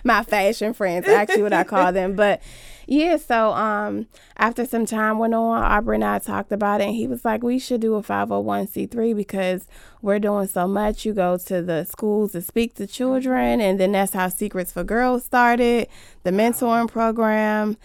my 0.03 0.23
fashion 0.23 0.73
friends, 0.73 1.07
actually 1.07 1.43
what 1.43 1.53
I 1.53 1.63
call 1.63 1.91
them, 1.91 2.15
but. 2.15 2.41
Yeah, 2.87 3.17
so 3.17 3.53
um, 3.53 4.07
after 4.37 4.65
some 4.65 4.85
time 4.85 5.17
went 5.17 5.33
on, 5.33 5.63
Aubrey 5.63 5.95
and 5.95 6.03
I 6.03 6.19
talked 6.19 6.51
about 6.51 6.81
it, 6.81 6.85
and 6.85 6.95
he 6.95 7.07
was 7.07 7.25
like, 7.25 7.41
"We 7.43 7.57
should 7.57 7.81
do 7.81 7.95
a 7.95 8.03
501c3 8.03 9.15
because 9.15 9.67
we're 10.01 10.19
doing 10.19 10.47
so 10.47 10.67
much. 10.67 11.05
You 11.05 11.13
go 11.13 11.37
to 11.37 11.61
the 11.61 11.83
schools 11.85 12.33
to 12.33 12.41
speak 12.41 12.75
to 12.75 12.85
children, 12.87 13.59
and 13.59 13.79
then 13.79 13.93
that's 13.93 14.13
how 14.13 14.29
Secrets 14.29 14.71
for 14.71 14.83
Girls 14.83 15.25
started, 15.25 15.87
the 16.23 16.31
mentoring 16.31 16.89
program. 16.89 17.77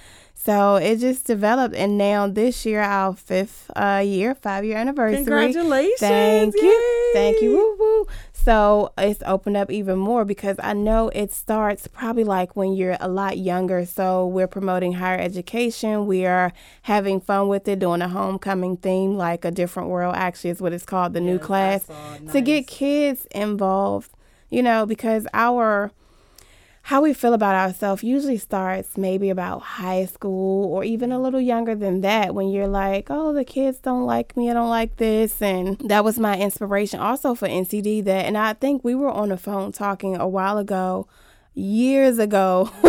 So 0.43 0.77
it 0.77 0.97
just 1.01 1.27
developed, 1.27 1.75
and 1.75 1.99
now 1.99 2.27
this 2.27 2.65
year, 2.65 2.81
our 2.81 3.13
fifth 3.15 3.71
uh, 3.77 4.03
year, 4.03 4.35
five 4.35 4.65
year 4.65 4.79
anniversary. 4.79 5.19
Congratulations! 5.25 6.01
Thank 6.01 6.55
you, 6.55 7.11
thank 7.13 7.43
you, 7.43 7.51
woo 7.51 7.77
woo. 7.79 8.07
So 8.33 8.91
it's 8.97 9.23
opened 9.27 9.59
up 9.59 9.71
even 9.71 9.99
more 9.99 10.25
because 10.25 10.57
I 10.61 10.73
know 10.73 11.11
it 11.11 11.31
starts 11.31 11.87
probably 11.89 12.25
like 12.25 12.57
when 12.57 12.73
you're 12.73 12.97
a 13.01 13.07
lot 13.09 13.37
younger. 13.37 13.85
So 13.85 14.27
we're 14.27 14.47
promoting 14.49 14.95
higher 14.95 15.19
education. 15.19 16.07
We 16.07 16.25
are 16.25 16.55
having 16.83 17.21
fun 17.21 17.49
with 17.49 17.69
it, 17.69 17.79
doing 17.79 18.01
a 18.01 18.09
homecoming 18.09 18.79
theme, 18.79 19.19
like 19.19 19.45
a 19.45 19.51
different 19.51 19.91
world. 19.91 20.15
Actually, 20.17 20.51
is 20.51 20.63
what 20.63 20.73
it's 20.73 20.87
called, 20.87 21.13
the 21.13 21.21
new 21.21 21.35
Yes, 21.35 21.43
I 21.43 21.47
class, 21.47 21.85
saw. 21.85 22.17
to 22.33 22.41
get 22.41 22.67
kids 22.67 23.27
involved. 23.33 24.11
You 24.49 24.63
know, 24.63 24.87
because 24.87 25.27
our 25.35 25.93
how 26.83 27.03
we 27.03 27.13
feel 27.13 27.35
about 27.35 27.55
ourselves 27.55 28.03
usually 28.03 28.39
starts 28.39 28.97
maybe 28.97 29.31
about 29.31 29.61
high 29.63 30.07
school 30.07 30.73
or 30.73 30.83
even 30.83 31.13
a 31.13 31.21
little 31.21 31.41
younger 31.41 31.75
than 31.75 32.01
that 32.01 32.35
when 32.35 32.49
you're 32.49 32.67
like, 32.67 33.09
oh, 33.11 33.33
the 33.33 33.45
kids 33.45 33.79
don't 33.79 34.07
like 34.07 34.37
me, 34.37 34.51
I 34.51 34.55
don't 34.55 34.71
like 34.71 34.97
this. 34.97 35.41
And 35.43 35.79
that 35.89 36.05
was 36.05 36.19
my 36.19 36.39
inspiration 36.39 36.99
also 36.99 37.35
for 37.35 37.47
NCD 37.47 38.05
that. 38.05 38.27
And 38.27 38.37
I 38.37 38.55
think 38.55 38.83
we 38.83 38.95
were 38.95 39.11
on 39.11 39.29
the 39.29 39.37
phone 39.37 39.73
talking 39.73 40.17
a 40.17 40.27
while 40.27 40.59
ago. 40.59 41.07
Years 41.61 42.19
ago, 42.19 42.71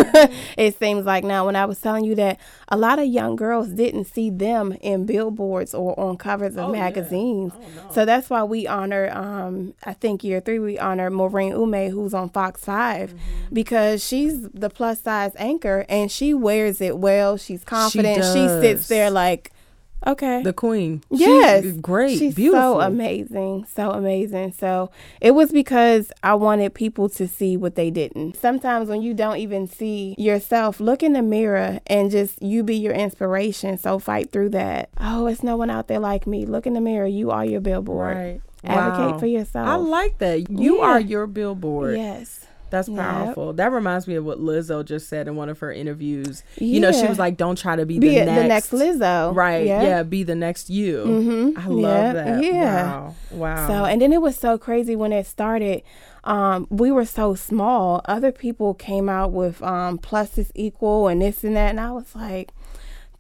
it 0.58 0.80
seems 0.80 1.06
like 1.06 1.24
now, 1.24 1.46
when 1.46 1.56
I 1.56 1.66
was 1.66 1.80
telling 1.80 2.06
you 2.06 2.16
that 2.16 2.40
a 2.70 2.78
lot 2.78 3.00
of 3.00 3.06
young 3.06 3.36
girls 3.36 3.68
didn't 3.70 4.06
see 4.06 4.30
them 4.30 4.78
in 4.82 5.06
billboards 5.06 5.74
or 5.74 6.00
on 6.00 6.16
covers 6.18 6.56
of 6.56 6.70
Oh, 6.70 6.74
yeah. 6.74 6.80
magazines. 6.80 7.52
Oh, 7.56 7.60
no. 7.76 7.92
So 7.92 8.06
that's 8.06 8.30
why 8.30 8.44
we 8.44 8.68
honor, 8.68 9.10
um, 9.12 9.74
I 9.84 9.94
think 9.94 10.24
year 10.24 10.40
three, 10.40 10.60
we 10.60 10.80
honor 10.80 11.10
Maureen 11.10 11.52
Umeh, 11.54 11.92
who's 11.92 12.14
on 12.14 12.30
Fox 12.30 12.64
5, 12.64 13.10
Mm-hmm. 13.10 13.18
because 13.54 14.06
she's 14.06 14.42
the 14.50 14.70
plus 14.70 15.02
size 15.02 15.34
anchor 15.38 15.86
and 15.90 16.10
she 16.12 16.34
wears 16.34 16.80
it 16.82 16.98
well. 16.98 17.36
She's 17.38 17.64
confident. 17.64 18.18
She, 18.24 18.46
does. 18.48 18.62
sits 18.62 18.88
there 18.88 19.10
like, 19.12 19.51
okay. 20.08 20.42
the 20.44 20.54
queen. 20.54 21.04
Yes, 21.10 21.64
She's 21.64 21.78
great, 21.78 22.18
She's 22.18 22.36
beautiful. 22.36 22.62
so 22.76 22.82
amazing, 22.82 23.66
so 23.74 23.92
amazing. 23.92 24.54
So 24.54 24.92
it 25.20 25.32
was 25.32 25.52
because 25.52 26.12
I 26.24 26.34
wanted 26.36 26.74
people 26.74 27.10
to 27.10 27.28
see 27.28 27.58
what 27.58 27.76
they 27.76 27.90
didn't. 27.92 28.36
Sometimes 28.38 28.90
when 28.90 29.02
you 29.02 29.14
don't 29.14 29.38
even 29.38 29.68
see 29.68 30.16
yourself, 30.18 30.80
look 30.80 31.04
in 31.04 31.14
the 31.14 31.22
mirror 31.22 31.80
and 31.88 32.10
just 32.12 32.42
you 32.42 32.64
be 32.64 32.76
your 32.76 32.94
inspiration. 32.94 33.78
So 33.78 34.00
fight 34.00 34.32
through 34.32 34.50
that. 34.50 34.90
Oh, 35.00 35.28
it's 35.28 35.44
no 35.44 35.56
one 35.58 35.70
out 35.70 35.88
there 35.88 36.00
like 36.00 36.26
me. 36.28 36.46
Look 36.46 36.66
in 36.68 36.74
the 36.74 36.82
mirror. 36.82 37.08
You 37.08 37.32
are 37.32 37.46
your 37.46 37.62
billboard. 37.62 38.18
Right. 38.18 38.42
Advocate 38.64 39.12
Wow. 39.14 39.18
for 39.18 39.26
yourself. 39.26 39.68
I 39.68 39.76
like 39.76 40.20
that. 40.20 40.50
You 40.52 40.78
Yeah. 40.78 40.84
are 40.84 41.00
your 41.00 41.26
billboard. 41.28 41.98
Yes. 41.98 42.46
That's 42.72 42.88
Yep. 42.90 42.98
powerful. 42.98 43.54
That 43.54 43.72
reminds 43.72 44.08
me 44.08 44.16
of 44.16 44.26
what 44.26 44.40
Lizzo 44.40 44.84
just 44.84 45.08
said 45.08 45.28
in 45.28 45.36
one 45.36 45.50
of 45.50 45.60
her 45.60 45.72
interviews. 45.72 46.44
You 46.58 46.80
know, 46.80 46.92
she 46.92 47.06
was 47.06 47.20
like, 47.20 47.38
"Don't 47.38 47.58
try 47.58 47.76
to 47.76 47.86
be, 47.86 48.00
Be 48.00 48.10
the, 48.18 48.26
next. 48.26 48.42
the 48.42 48.48
next 48.48 48.72
Lizzo. 48.72 49.36
Right. 49.36 49.68
Yeah. 49.68 49.84
Yeah. 49.84 50.04
Be 50.04 50.24
the 50.24 50.34
next 50.36 50.70
you. 50.72 51.04
Mhm. 51.06 51.58
I 51.64 51.68
love 51.68 51.82
Yeah. 51.84 52.14
that. 52.14 52.44
Yeah. 52.44 52.84
Wow. 52.92 53.16
Wow. 53.32 53.68
So, 53.68 53.86
and 53.86 54.02
then 54.02 54.12
it 54.12 54.22
was 54.22 54.36
so 54.36 54.58
crazy 54.58 54.96
when 54.96 55.12
it 55.14 55.28
started. 55.28 55.84
Um, 56.24 56.68
we 56.70 56.92
were 56.92 57.06
so 57.06 57.34
small. 57.36 58.02
Other 58.06 58.32
people 58.32 58.74
came 58.76 59.10
out 59.10 59.32
with 59.32 59.62
um, 59.64 59.98
plus 59.98 60.38
is 60.38 60.52
equal 60.56 61.08
and 61.08 61.22
this 61.22 61.44
and 61.44 61.56
that, 61.56 61.72
and 61.72 61.80
I 61.80 61.92
was 61.92 62.16
like, 62.16 62.52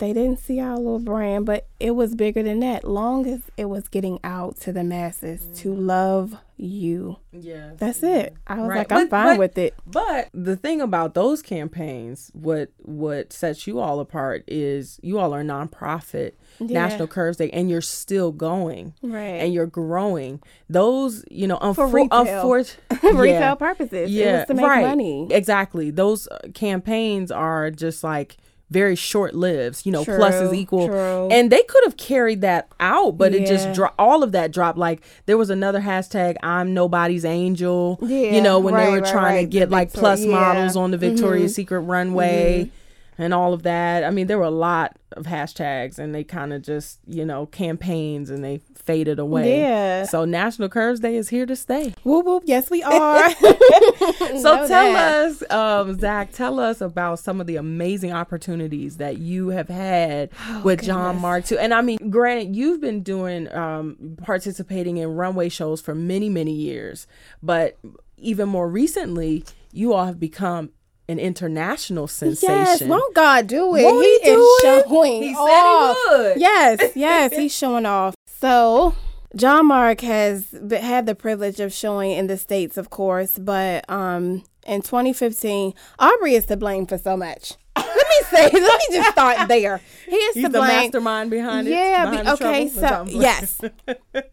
they 0.01 0.11
didn't 0.13 0.39
see 0.39 0.59
our 0.59 0.75
little 0.75 0.99
brand, 0.99 1.45
but 1.45 1.67
it 1.79 1.91
was 1.91 2.15
bigger 2.15 2.43
than 2.43 2.59
that. 2.59 2.83
Long 2.83 3.25
as 3.27 3.41
it 3.55 3.65
was 3.65 3.87
getting 3.87 4.19
out 4.23 4.57
to 4.61 4.73
the 4.73 4.83
masses 4.83 5.47
to 5.61 5.73
love 5.73 6.35
you, 6.57 7.15
Yeah. 7.31 7.71
that's 7.77 8.03
it. 8.03 8.35
I 8.45 8.59
was 8.59 8.67
Right. 8.69 8.77
like, 8.79 8.91
I'm 8.91 9.05
But- 9.07 9.09
fine 9.09 9.27
but- 9.33 9.39
with 9.39 9.57
it. 9.57 9.73
But 9.87 10.27
the 10.33 10.55
thing 10.55 10.79
about 10.81 11.13
those 11.15 11.41
campaigns, 11.41 12.29
what 12.33 12.69
what 12.83 13.31
sets 13.33 13.65
you 13.65 13.79
all 13.79 13.99
apart 13.99 14.43
is 14.47 14.99
you 15.01 15.17
all 15.17 15.33
are 15.33 15.43
nonprofit, 15.43 16.33
Yeah. 16.59 16.81
National 16.81 17.07
Curves 17.07 17.37
Day, 17.37 17.49
and 17.51 17.69
you're 17.69 17.81
still 17.81 18.31
going. 18.31 18.93
Right. 19.01 19.39
And 19.41 19.53
you're 19.53 19.65
growing. 19.65 20.39
Those, 20.69 21.23
you 21.31 21.47
know, 21.47 21.57
For 21.73 21.87
unfor- 21.87 21.93
retail. 21.93 22.43
unfor- 22.45 22.77
retail 23.03 23.25
yeah. 23.25 23.55
purposes. 23.55 24.11
Yeah, 24.11 24.25
it 24.25 24.37
was 24.39 24.47
to 24.47 24.53
make 24.55 24.65
right. 24.65 24.85
money. 24.87 25.27
Exactly. 25.31 25.89
Those 25.89 26.27
uh, 26.27 26.37
campaigns 26.53 27.31
are 27.31 27.71
just 27.71 28.03
like 28.03 28.37
very 28.71 28.95
short 28.95 29.36
lives. 29.36 29.86
You 29.86 29.91
know, 29.91 30.03
plus 30.03 30.34
is 30.36 30.53
equal. 30.53 30.88
true. 30.88 31.27
And 31.29 31.51
they 31.51 31.62
could 31.62 31.84
have 31.84 31.97
carried 31.97 32.41
that 32.41 32.67
out, 32.79 33.17
but 33.17 33.36
it 33.36 33.45
just 33.45 33.67
Yeah. 33.67 33.73
dropped. 33.73 33.95
All 33.99 34.23
of 34.23 34.31
that 34.31 34.51
dropped. 34.51 34.77
Like 34.79 35.01
there 35.27 35.38
was 35.38 35.49
another 35.51 35.81
hashtag, 35.81 36.38
"I'm 36.41 36.73
nobody's 36.73 37.25
angel." 37.25 37.99
Yeah, 38.01 38.31
You 38.31 38.41
know, 38.41 38.57
when 38.60 38.73
they 38.73 38.89
were 38.89 39.01
right, 39.01 39.12
trying 39.12 39.45
to 39.45 39.49
get 39.49 39.69
The 39.69 39.73
like 39.75 39.89
Victor- 39.89 39.99
plus 39.99 40.23
yeah. 40.25 40.31
models 40.31 40.75
on 40.75 40.91
the 40.91 40.97
Victoria's 40.97 41.51
Mhm. 41.51 41.55
Secret 41.55 41.79
runway. 41.81 42.71
And 43.17 43.36
all 43.36 43.53
of 43.53 43.62
that. 43.63 44.03
I 44.03 44.10
mean, 44.10 44.25
there 44.25 44.39
were 44.39 44.45
a 44.45 44.49
lot 44.49 44.95
of 45.12 45.25
hashtags, 45.27 45.99
and 45.99 46.15
they 46.15 46.23
kind 46.23 46.51
of 46.53 46.63
just, 46.63 46.97
you 47.05 47.23
know, 47.23 47.45
campaigns, 47.45 48.31
and 48.31 48.43
they 48.43 48.62
faded 48.81 49.19
away. 49.19 49.59
Yeah. 49.59 50.03
So 50.05 50.25
National 50.25 50.69
Curves 50.69 50.99
Day 50.99 51.15
is 51.15 51.29
here 51.29 51.45
to 51.45 51.55
stay. 51.55 51.93
Whoop 52.03 52.25
whoop. 52.25 52.43
Yes, 52.45 52.69
we 52.69 52.83
are. 52.83 53.31
So 53.31 54.67
tell 54.67 54.67
that. 54.67 55.13
us, 55.25 55.51
um, 55.51 55.99
Zach, 55.99 56.31
tell 56.33 56.59
us 56.59 56.81
about 56.81 57.19
some 57.19 57.39
of 57.41 57.47
the 57.47 57.55
amazing 57.57 58.11
opportunities 58.11 58.97
that 58.97 59.17
you 59.17 59.49
have 59.49 59.69
had 59.69 60.29
with 60.63 60.83
John 60.83 61.15
Oh. 61.17 61.19
Mark 61.19 61.45
too. 61.45 61.57
And 61.57 61.73
I 61.73 61.81
mean, 61.81 62.09
granted, 62.09 62.55
you've 62.55 62.81
been 62.81 63.03
doing 63.03 63.51
um, 63.53 64.17
participating 64.23 64.97
in 64.97 65.09
runway 65.15 65.49
shows 65.49 65.81
for 65.81 65.95
many, 65.95 66.29
many 66.29 66.53
years, 66.53 67.07
but 67.41 67.77
even 68.17 68.49
more 68.49 68.69
recently, 68.69 69.43
you 69.71 69.93
all 69.93 70.05
have 70.05 70.19
become 70.19 70.71
an 71.09 71.19
international 71.19 72.07
sensation. 72.07 72.49
Yes, 72.55 72.81
won't 72.83 73.13
God 73.15 73.47
do 73.47 73.75
it? 73.75 73.83
Won't 73.83 74.05
he, 74.05 74.19
he 74.23 74.29
is 74.29 74.63
it? 74.63 74.85
showing 74.87 75.23
He 75.23 75.33
said 75.33 75.45
he 75.45 75.51
off. 75.51 75.97
would. 76.11 76.39
Yes, 76.39 76.91
yes, 76.95 77.35
he's 77.35 77.53
showing 77.53 77.85
off. 77.85 78.15
So, 78.41 78.95
Jon 79.36 79.67
Marc 79.67 80.01
has 80.01 80.47
had 80.71 81.06
the 81.06 81.13
privilege 81.13 81.60
of 81.60 81.71
showing 81.71 82.10
in 82.12 82.25
the 82.25 82.38
states, 82.38 82.75
of 82.75 82.89
course, 82.89 83.38
but 83.38 83.88
um, 83.88 84.43
in 84.65 84.82
2015, 84.82 85.75
Aubrey 85.99 86.34
is 86.34 86.47
to 86.47 86.58
blame 86.58 86.88
for 86.88 86.97
so 86.97 87.15
much. 87.15 87.54
let 87.77 87.86
me 87.86 88.15
say, 88.32 88.49
let 88.51 88.54
me 88.89 88.95
just 88.97 89.12
start 89.12 89.47
there. 89.47 89.80
He 90.10 90.15
is 90.15 90.34
He's 90.34 90.45
to 90.45 90.49
the 90.49 90.60
mastermind 90.60 91.30
behind 91.30 91.67
it. 91.67 91.71
Yeah, 91.71 92.10
behind 92.10 92.25
be- 92.25 92.32
okay, 92.34 92.67
so 92.67 92.82
That's 92.82 93.13
what 93.13 93.15
I'm 93.15 93.21
yes, 93.21 93.62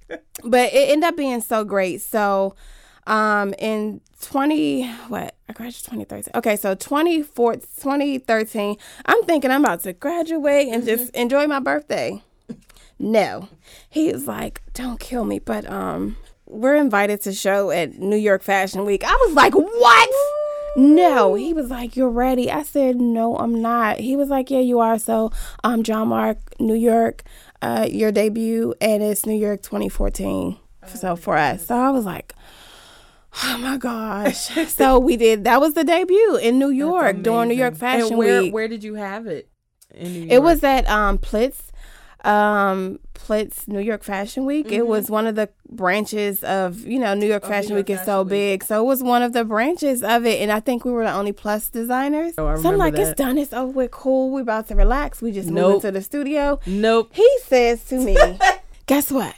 but 0.43 0.73
it 0.73 0.91
ended 0.91 1.05
up 1.05 1.17
being 1.17 1.43
so 1.43 1.65
great. 1.65 2.01
So, 2.01 2.57
um, 3.07 3.55
in 3.59 4.01
twenty 4.23 4.89
what 5.09 5.35
I 5.51 5.53
graduated 5.53 5.85
twenty 5.85 6.05
thirteen. 6.05 6.33
Okay, 6.35 6.57
so 6.57 6.75
24 6.75 7.57
2013, 7.57 8.77
I'm 9.05 9.23
thinking 9.25 9.51
I'm 9.51 9.63
about 9.63 9.81
to 9.81 9.93
graduate 9.93 10.69
and 10.69 10.85
just 10.87 11.15
enjoy 11.15 11.47
my 11.47 11.61
birthday. 11.61 12.23
No, 12.99 13.49
he 13.89 14.13
was 14.13 14.27
like, 14.27 14.63
"Don't 14.75 14.99
kill 14.99 15.25
me," 15.25 15.39
but 15.39 15.69
um, 15.71 16.17
we're 16.47 16.77
invited 16.77 17.21
to 17.23 17.33
show 17.33 17.71
at 17.71 17.99
New 17.99 18.17
York 18.17 18.43
Fashion 18.43 18.85
Week. 18.85 19.05
I 19.05 19.13
was 19.27 19.35
like, 19.35 19.55
what? 19.55 20.09
No, 20.77 21.35
he 21.35 21.53
was 21.53 21.71
like, 21.71 21.97
"You're 21.97 22.11
ready." 22.11 22.51
I 22.51 22.63
said, 22.63 22.97
"No, 23.01 23.37
I'm 23.37 23.61
not." 23.61 23.99
He 23.99 24.17
was 24.17 24.29
like, 24.29 24.51
"Yeah, 24.51 24.61
you 24.61 24.79
are." 24.79 24.99
So, 24.99 25.33
um, 25.65 25.83
Jon 25.83 26.09
Marc, 26.09 26.39
New 26.61 26.75
York, 26.75 27.25
uh, 27.63 27.89
your 27.91 28.13
debut, 28.13 28.75
and 28.81 29.03
it's 29.03 29.27
New 29.27 29.37
York 29.37 29.63
2014. 29.63 30.57
So 30.87 31.17
for 31.17 31.37
us, 31.37 31.67
so 31.67 31.77
I 31.77 31.91
was 31.91 32.05
like, 32.05 32.35
"Oh 33.45 33.59
my 33.59 33.77
gosh!" 33.77 34.37
so 34.69 34.99
we 34.99 35.17
did. 35.17 35.45
That 35.45 35.61
was 35.61 35.75
the 35.75 35.85
debut 35.85 36.37
in 36.37 36.59
New 36.59 36.71
York 36.71 37.23
during 37.23 37.49
New 37.49 37.55
York 37.57 37.75
Fashion 37.75 38.09
and 38.09 38.19
where, 38.19 38.43
Week. 38.43 38.55
Where 38.55 38.69
did 38.69 38.85
you 38.85 38.95
have 38.95 39.27
it? 39.27 39.49
In 39.95 40.13
New 40.13 40.19
York. 40.21 40.33
It 40.33 40.43
was 40.43 40.63
at 40.63 40.89
um 40.89 41.19
Plitz, 41.19 41.68
um 42.25 42.99
Plitz 43.15 43.69
New 43.69 43.81
York 43.81 44.03
Fashion 44.03 44.45
Week. 44.47 44.67
Mm-hmm. 44.67 44.75
It 44.75 44.87
was 44.87 45.11
one 45.11 45.27
of 45.27 45.35
the 45.35 45.49
branches 45.71 46.43
of 46.45 46.85
you 46.87 46.99
know 46.99 47.15
New 47.15 47.27
York 47.27 47.45
Fashion 47.45 47.71
York 47.73 47.89
Week 47.89 47.99
is 47.99 48.05
so 48.05 48.23
Week. 48.23 48.31
big, 48.31 48.65
so 48.65 48.83
it 48.83 48.87
was 48.87 49.03
one 49.03 49.23
of 49.23 49.33
the 49.33 49.45
branches 49.45 50.03
of 50.03 50.25
it, 50.27 50.41
and 50.41 50.51
I 50.51 50.61
think 50.61 50.85
we 50.85 50.93
were 50.93 51.05
the 51.05 51.13
only 51.13 51.33
plus 51.33 51.69
designers. 51.69 52.35
Oh, 52.39 52.57
so 52.57 52.69
I'm 52.71 52.77
like, 52.79 52.95
that. 52.95 53.09
it's 53.09 53.19
done, 53.19 53.39
it's 53.39 53.53
over, 53.53 53.71
we're 53.71 53.89
cool, 53.89 54.31
we're 54.31 54.41
about 54.41 54.69
to 54.69 54.75
relax. 54.75 55.21
We 55.23 55.31
just 55.33 55.49
Nope. 55.49 55.73
moved 55.75 55.85
into 55.85 55.99
the 55.99 56.03
studio. 56.05 56.59
Nope. 56.67 57.11
He 57.13 57.29
says 57.45 57.85
to 57.85 57.99
me, 57.99 58.17
"Guess 58.87 59.11
what? 59.13 59.35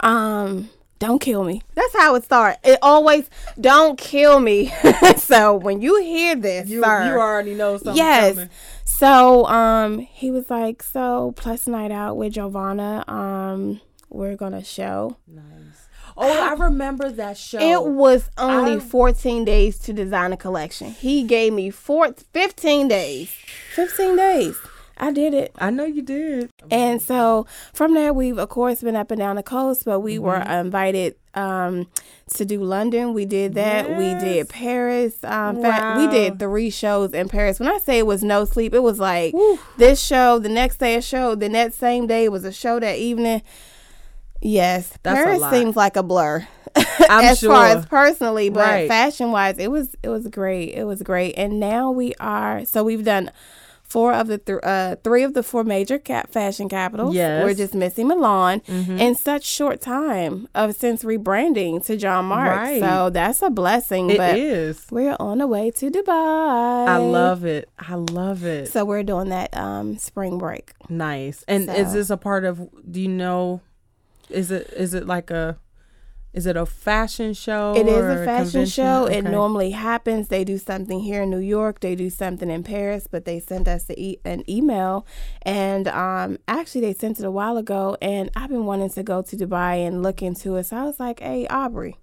Um." 0.00 0.70
Don't 1.00 1.18
kill 1.18 1.42
me. 1.44 1.62
That's 1.74 1.96
how 1.96 2.14
it 2.14 2.24
starts. 2.24 2.58
It 2.62 2.78
always 2.82 3.28
don't 3.60 3.98
kill 3.98 4.38
me. 4.38 4.70
so 5.16 5.56
when 5.56 5.80
you 5.80 6.00
hear 6.02 6.36
this, 6.36 6.68
You, 6.68 6.82
sir, 6.84 7.06
you 7.06 7.18
already 7.18 7.54
know 7.54 7.76
something. 7.78 7.96
yes. 7.96 8.34
coming. 8.34 8.50
So 8.84 9.46
um 9.46 9.98
he 9.98 10.30
was 10.30 10.48
like, 10.50 10.82
So 10.82 11.32
plus 11.36 11.66
night 11.66 11.90
out 11.90 12.16
with 12.18 12.34
Giovanna, 12.34 13.02
um, 13.08 13.80
we're 14.10 14.36
gonna 14.36 14.62
show. 14.62 15.16
Nice. 15.26 15.44
Oh, 16.16 16.50
I 16.50 16.52
remember 16.52 17.08
that 17.10 17.38
show. 17.38 17.58
It 17.60 17.82
was 17.92 18.28
only 18.36 18.74
I- 18.74 18.80
14 18.80 19.44
days 19.46 19.78
to 19.78 19.94
design 19.94 20.34
a 20.34 20.36
collection. 20.36 20.90
He 20.90 21.22
gave 21.22 21.54
me 21.54 21.70
four, 21.70 22.12
15 22.34 22.88
days. 22.88 23.32
15 23.74 24.16
days. 24.16 24.56
I 25.02 25.12
did 25.12 25.32
it. 25.34 25.50
I 25.58 25.70
know 25.70 25.84
you 25.86 26.02
did. 26.02 26.50
And 26.70 27.00
so 27.00 27.46
from 27.72 27.94
there, 27.94 28.12
we've 28.12 28.36
of 28.38 28.48
course 28.50 28.82
been 28.82 28.94
up 28.96 29.10
and 29.10 29.18
down 29.18 29.36
the 29.36 29.42
coast, 29.42 29.84
but 29.84 30.00
we 30.00 30.18
were 30.18 30.34
Mm-hmm. 30.38 30.66
invited 30.66 31.14
um, 31.34 31.86
to 32.34 32.44
do 32.44 32.62
London. 32.62 33.14
We 33.14 33.24
did 33.24 33.54
that. 33.54 33.88
We 33.88 34.14
did 34.20 34.48
Paris. 34.50 35.22
Um, 35.24 35.62
fa- 35.62 35.94
we 35.96 36.06
did 36.08 36.38
three 36.38 36.68
shows 36.70 37.12
in 37.14 37.28
Paris. 37.28 37.58
When 37.58 37.68
I 37.68 37.78
say 37.78 37.98
it 37.98 38.06
was 38.06 38.22
no 38.22 38.44
sleep, 38.44 38.74
it 38.74 38.82
was 38.82 38.98
like 39.00 39.32
Woo. 39.32 39.58
this 39.78 40.04
show, 40.04 40.38
the 40.38 40.48
next 40.50 40.76
day 40.78 40.96
a 40.96 41.02
show, 41.02 41.34
then 41.34 41.52
that 41.52 41.72
same 41.72 42.06
day 42.06 42.28
was 42.28 42.44
a 42.44 42.52
show 42.52 42.78
that 42.80 42.98
evening. 42.98 43.42
Yes, 44.42 44.92
That's 45.02 45.22
Paris 45.22 45.42
seems 45.50 45.76
like 45.76 45.96
a 45.96 46.02
blur. 46.02 46.46
I'm 46.76 47.24
as 47.24 47.38
sure. 47.40 47.50
far 47.54 47.66
as 47.66 47.86
personally, 47.86 48.48
but 48.48 48.60
Right. 48.60 48.88
fashion 48.88 49.32
wise, 49.32 49.58
it 49.58 49.70
was 49.70 49.94
it 50.02 50.08
was 50.08 50.28
great. 50.28 50.74
It 50.74 50.84
was 50.84 51.02
great, 51.02 51.34
and 51.36 51.60
now 51.60 51.90
we 51.90 52.14
are. 52.20 52.64
So 52.64 52.82
we've 52.84 53.04
done 53.04 53.30
four 53.90 54.12
of 54.14 54.28
the 54.28 54.38
th- 54.38 54.60
uh, 54.62 54.96
three 55.04 55.22
of 55.24 55.34
the 55.34 55.42
four 55.42 55.64
major 55.64 55.98
cap 55.98 56.30
fashion 56.32 56.68
capitals. 56.68 57.14
Yes. 57.14 57.44
we're 57.44 57.54
just 57.54 57.74
missing 57.74 58.06
Milan 58.08 58.60
Mm-hmm. 58.60 58.98
in 58.98 59.14
such 59.14 59.44
short 59.44 59.80
time 59.80 60.48
of 60.54 60.74
since 60.76 61.02
rebranding 61.04 61.84
to 61.86 61.96
Jon 61.96 62.26
Marc. 62.26 62.56
Right. 62.56 62.80
So 62.80 63.10
that's 63.10 63.42
a 63.42 63.50
blessing. 63.50 64.10
It 64.10 64.16
but 64.18 64.38
is. 64.38 64.86
we're 64.90 65.16
on 65.20 65.38
the 65.38 65.46
way 65.46 65.70
to 65.72 65.90
Dubai. 65.90 66.86
I 66.88 66.96
love 66.98 67.44
it. 67.44 67.68
I 67.78 67.94
love 67.94 68.44
it. 68.44 68.68
So 68.68 68.84
we're 68.84 69.02
doing 69.02 69.28
that 69.30 69.56
um 69.56 69.98
spring 69.98 70.38
break. 70.38 70.72
nice. 70.88 71.44
And 71.48 71.68
is 71.68 71.92
this 71.92 72.10
a 72.10 72.16
part 72.16 72.44
of? 72.44 72.68
Do 72.90 73.00
you 73.00 73.08
know? 73.08 73.60
Is 74.28 74.50
it 74.52 74.72
is 74.76 74.94
it 74.94 75.06
like 75.06 75.30
a? 75.30 75.58
Is 76.32 76.46
it 76.46 76.56
a 76.56 76.64
fashion 76.64 77.34
show? 77.34 77.74
It 77.76 77.88
is 77.88 78.04
a 78.04 78.24
fashion 78.24 78.44
convention? 78.44 78.84
show. 78.84 79.06
It 79.06 79.22
normally 79.22 79.70
happens. 79.72 80.28
They 80.28 80.44
do 80.44 80.58
something 80.58 81.00
here 81.00 81.22
in 81.22 81.30
New 81.30 81.38
York. 81.40 81.80
They 81.80 81.96
do 81.96 82.08
something 82.08 82.48
in 82.48 82.62
Paris, 82.62 83.08
but 83.10 83.24
they 83.24 83.40
sent 83.40 83.66
us 83.66 83.90
a 83.90 84.00
e- 84.00 84.20
an 84.24 84.48
email, 84.48 85.06
and 85.42 85.88
um, 85.88 86.38
actually 86.46 86.82
they 86.82 86.94
sent 86.94 87.18
it 87.18 87.24
a 87.24 87.30
while 87.30 87.56
ago. 87.56 87.96
And 88.00 88.30
I've 88.36 88.50
been 88.50 88.66
wanting 88.66 88.90
to 88.90 89.02
go 89.02 89.22
to 89.22 89.36
Dubai 89.36 89.86
and 89.86 90.02
look 90.02 90.22
into 90.22 90.54
it. 90.56 90.64
So 90.66 90.76
I 90.76 90.84
was 90.84 91.00
like, 91.00 91.18
"Hey, 91.20 91.48
Aubrey, 91.48 91.96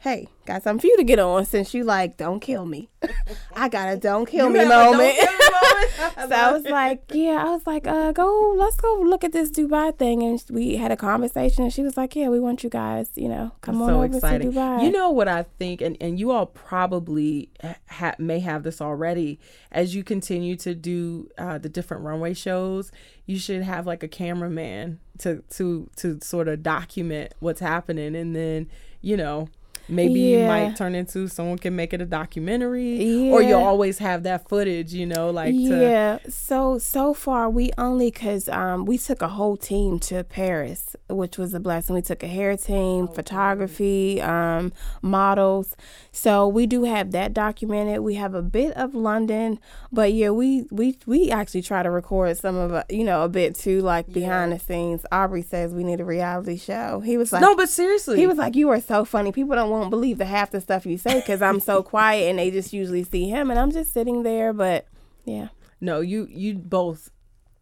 hey, 0.00 0.28
got 0.46 0.62
something 0.62 0.80
for 0.80 0.86
you 0.86 0.96
to 0.96 1.04
get 1.04 1.18
on 1.18 1.44
since 1.44 1.74
you 1.74 1.82
like 1.84 2.16
don't 2.16 2.40
kill 2.40 2.64
me. 2.64 2.88
I 3.56 3.68
got 3.68 3.88
a 3.92 3.96
don't 3.96 4.26
kill 4.26 4.48
me 4.48 4.58
have 4.60 4.68
a 4.68 4.70
don't 4.70 4.92
moment." 4.92 5.16
kill 5.16 5.32
me 5.32 5.38
moment? 5.38 6.30
so 6.30 6.36
I 6.36 6.52
was 6.52 6.64
like, 6.64 7.02
yeah, 7.12 7.44
I 7.44 7.50
was 7.50 7.66
like, 7.66 7.86
uh, 7.86 8.12
go, 8.12 8.54
let's 8.56 8.76
go 8.76 9.00
look 9.04 9.24
at 9.24 9.32
this 9.32 9.50
Dubai 9.50 9.96
thing. 9.96 10.22
And 10.22 10.42
we 10.50 10.76
had 10.76 10.92
a 10.92 10.96
conversation, 10.96 11.64
and 11.64 11.72
she 11.72 11.82
was 11.82 11.96
like, 11.96 12.14
yeah, 12.16 12.28
we 12.28 12.38
want 12.40 12.62
you 12.62 12.70
guys, 12.70 13.10
you 13.16 13.28
know, 13.28 13.52
come 13.60 13.82
on 13.82 13.88
so 13.88 13.96
over 13.96 14.04
exciting. 14.16 14.52
to 14.52 14.58
Dubai. 14.58 14.84
You 14.84 14.90
know 14.90 15.10
what 15.10 15.28
I 15.28 15.44
think, 15.58 15.80
and, 15.80 15.96
and 16.00 16.18
you 16.18 16.30
all 16.30 16.46
probably 16.46 17.50
ha- 17.88 18.14
may 18.18 18.38
have 18.40 18.62
this 18.62 18.80
already. 18.80 19.38
As 19.72 19.94
you 19.94 20.04
continue 20.04 20.56
to 20.56 20.74
do 20.74 21.28
uh, 21.38 21.58
the 21.58 21.68
different 21.68 22.04
runway 22.04 22.34
shows, 22.34 22.90
you 23.26 23.38
should 23.38 23.62
have 23.62 23.86
like 23.86 24.02
a 24.02 24.08
cameraman 24.08 25.00
to 25.18 25.42
to 25.50 25.90
to 25.96 26.18
sort 26.22 26.46
of 26.48 26.62
document 26.62 27.34
what's 27.40 27.60
happening, 27.60 28.14
and 28.14 28.34
then 28.34 28.68
you 29.00 29.16
know. 29.16 29.48
Maybe 29.88 30.20
you 30.20 30.46
might 30.46 30.76
turn 30.76 30.94
into 30.94 31.28
someone 31.28 31.58
can 31.58 31.74
make 31.74 31.92
it 31.94 32.00
a 32.00 32.06
documentary, 32.06 33.30
or 33.30 33.42
you'll 33.42 33.62
always 33.62 33.98
have 33.98 34.22
that 34.24 34.48
footage, 34.48 34.92
you 34.92 35.06
know, 35.06 35.30
like 35.30 35.54
to, 35.54 35.58
yeah. 35.58 36.18
So 36.28 36.78
so 36.78 37.14
far 37.14 37.48
we 37.48 37.70
only 37.78 38.10
because 38.10 38.48
um 38.48 38.84
we 38.84 38.98
took 38.98 39.22
a 39.22 39.28
whole 39.28 39.56
team 39.56 39.98
to 40.00 40.24
paris 40.24 40.94
which 41.08 41.38
was 41.38 41.54
a 41.54 41.60
blessing. 41.60 41.94
We 41.94 42.02
took 42.02 42.22
a 42.22 42.26
hair 42.26 42.56
team 42.56 43.08
photography 43.08 44.20
um 44.20 44.72
models. 45.02 45.74
So 46.12 46.46
we 46.48 46.66
do 46.66 46.84
have 46.84 47.12
that 47.12 47.32
documented. 47.32 48.00
We 48.00 48.14
have 48.14 48.34
a 48.34 48.42
bit 48.42 48.72
of 48.76 48.94
london 48.94 49.58
but 49.92 50.12
yeah 50.12 50.30
we 50.30 50.66
we 50.70 50.98
we 51.06 51.30
actually 51.30 51.62
try 51.62 51.82
to 51.82 51.90
record 51.90 52.36
some 52.36 52.56
of 52.56 52.72
it 52.72 52.86
you 52.90 53.04
know 53.04 53.22
a 53.24 53.28
bit 53.28 53.54
too 53.54 53.80
like 53.80 54.12
behind 54.12 54.52
the 54.52 54.58
scenes. 54.58 55.04
Aubrey 55.12 55.42
says 55.42 55.72
we 55.72 55.84
need 55.84 56.00
a 56.00 56.04
reality 56.04 56.56
show. 56.56 57.00
He 57.00 57.16
was 57.16 57.32
like 57.32 57.42
No, 57.42 57.56
but 57.56 57.68
seriously, 57.68 58.18
he 58.18 58.26
was 58.26 58.36
like, 58.38 58.56
"You 58.56 58.68
are 58.70 58.80
so 58.80 59.04
funny. 59.04 59.32
People 59.32 59.54
don't 59.54 59.70
won't 59.78 59.90
believe 59.90 60.18
the 60.18 60.24
half 60.26 60.50
the 60.50 60.60
stuff 60.60 60.84
you 60.86 60.98
say 60.98 61.20
because 61.20 61.40
I'm 61.42 61.60
so 61.60 61.82
quiet, 61.94 62.28
and 62.30 62.38
they 62.38 62.50
just 62.50 62.72
usually 62.72 63.04
see 63.04 63.28
him, 63.28 63.50
and 63.50 63.58
I'm 63.58 63.70
just 63.70 63.92
sitting 63.92 64.22
there." 64.22 64.52
But 64.52 64.86
yeah, 65.24 65.48
No, 65.80 66.00
you 66.00 66.26
you 66.30 66.54
both 66.54 67.10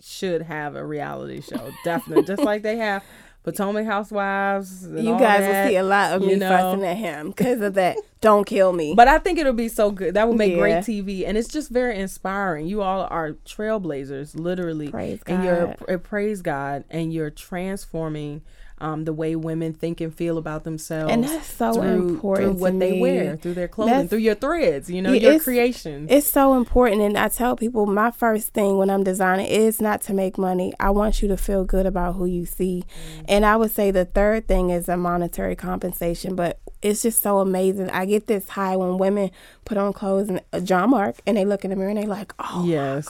should 0.01 0.43
have 0.43 0.75
a 0.77 0.85
reality 0.85 1.41
show, 1.41 1.71
definitely, 1.85 2.25
just 2.25 2.43
like 2.43 2.63
they 2.63 2.77
have 2.77 3.03
Potomac 3.45 3.87
Housewives. 3.87 4.87
you 4.87 5.17
guys 5.19 5.41
that, 5.41 5.65
will 5.65 5.71
see 5.71 5.77
a 5.77 5.83
lot 5.85 6.13
of 6.13 6.23
you 6.23 6.29
me 6.31 6.37
know. 6.37 6.49
fussing 6.49 6.85
at 6.85 6.97
him 6.97 7.29
because 7.31 7.61
of 7.61 7.75
that. 7.75 7.97
Don't 8.21 8.45
kill 8.45 8.73
me. 8.73 8.93
But 8.97 9.07
I 9.09 9.19
think 9.19 9.39
it'll 9.39 9.53
be 9.53 9.69
so 9.69 9.91
good. 9.93 10.15
That 10.15 10.27
would 10.29 10.37
make 10.37 10.53
Yeah. 10.53 10.59
great 10.59 10.85
TV, 10.85 11.25
and 11.27 11.39
it's 11.39 11.49
just 11.49 11.71
very 11.71 11.97
inspiring. 11.99 12.67
You 12.67 12.83
all 12.83 13.07
are 13.09 13.33
trailblazers, 13.45 14.39
literally, 14.39 14.91
Praise 14.91 15.21
and 15.27 15.45
you're 15.45 15.75
uh, 15.89 15.97
praise 15.99 16.43
God, 16.43 16.85
and 16.91 17.13
you're 17.13 17.31
transforming. 17.31 18.43
Um, 18.79 19.07
the 19.07 19.13
way 19.15 19.35
women 19.37 19.73
think 19.73 20.03
and 20.03 20.15
feel 20.15 20.37
about 20.37 20.65
themselves, 20.65 21.11
And 21.11 21.25
that's 21.25 21.47
so 21.51 21.73
through, 21.73 21.83
important 22.11 22.53
through 22.53 22.61
what 22.61 22.79
they 22.79 22.93
me. 22.93 23.01
wear, 23.01 23.37
through 23.39 23.55
their 23.55 23.69
clothing, 23.69 23.95
That's- 23.95 24.11
through 24.11 24.19
your 24.19 24.35
threads, 24.35 24.91
you 24.91 25.01
know, 25.01 25.13
Yeah, 25.15 25.31
your 25.31 25.41
creations. 25.41 26.09
It's 26.11 26.27
so 26.27 26.53
important, 26.59 27.01
and 27.01 27.17
I 27.17 27.29
tell 27.29 27.57
people 27.57 27.87
my 27.87 28.11
first 28.11 28.49
thing 28.53 28.77
when 28.77 28.91
I'm 28.91 29.03
designing 29.03 29.47
is 29.47 29.81
not 29.81 30.03
to 30.03 30.13
make 30.13 30.37
money. 30.37 30.75
I 30.79 30.91
want 30.91 31.23
you 31.23 31.29
to 31.29 31.39
feel 31.39 31.65
good 31.65 31.87
about 31.87 32.17
who 32.17 32.27
you 32.27 32.45
see, 32.45 32.85
and 33.27 33.47
I 33.47 33.57
would 33.57 33.71
say 33.71 33.91
the 33.91 34.05
third 34.05 34.47
thing 34.47 34.69
is 34.69 34.91
a 34.91 34.97
monetary 34.99 35.57
compensation. 35.57 36.35
But 36.37 36.59
it's 36.83 37.01
just 37.01 37.23
so 37.23 37.39
amazing. 37.39 37.89
I 37.89 38.05
get 38.05 38.27
this 38.27 38.47
high 38.51 38.77
when 38.77 38.99
women 38.99 39.31
put 39.65 39.79
on 39.79 39.95
clothes 39.95 40.29
and 40.29 40.43
a 40.53 40.61
Jon 40.61 40.91
Marc, 40.91 41.17
and 41.27 41.39
they 41.39 41.47
look 41.47 41.65
in 41.65 41.71
the 41.71 41.77
mirror 41.77 41.89
and 41.89 41.99
they're 41.99 42.07
like, 42.07 42.35
oh 42.39 42.63
yes, 42.67 43.09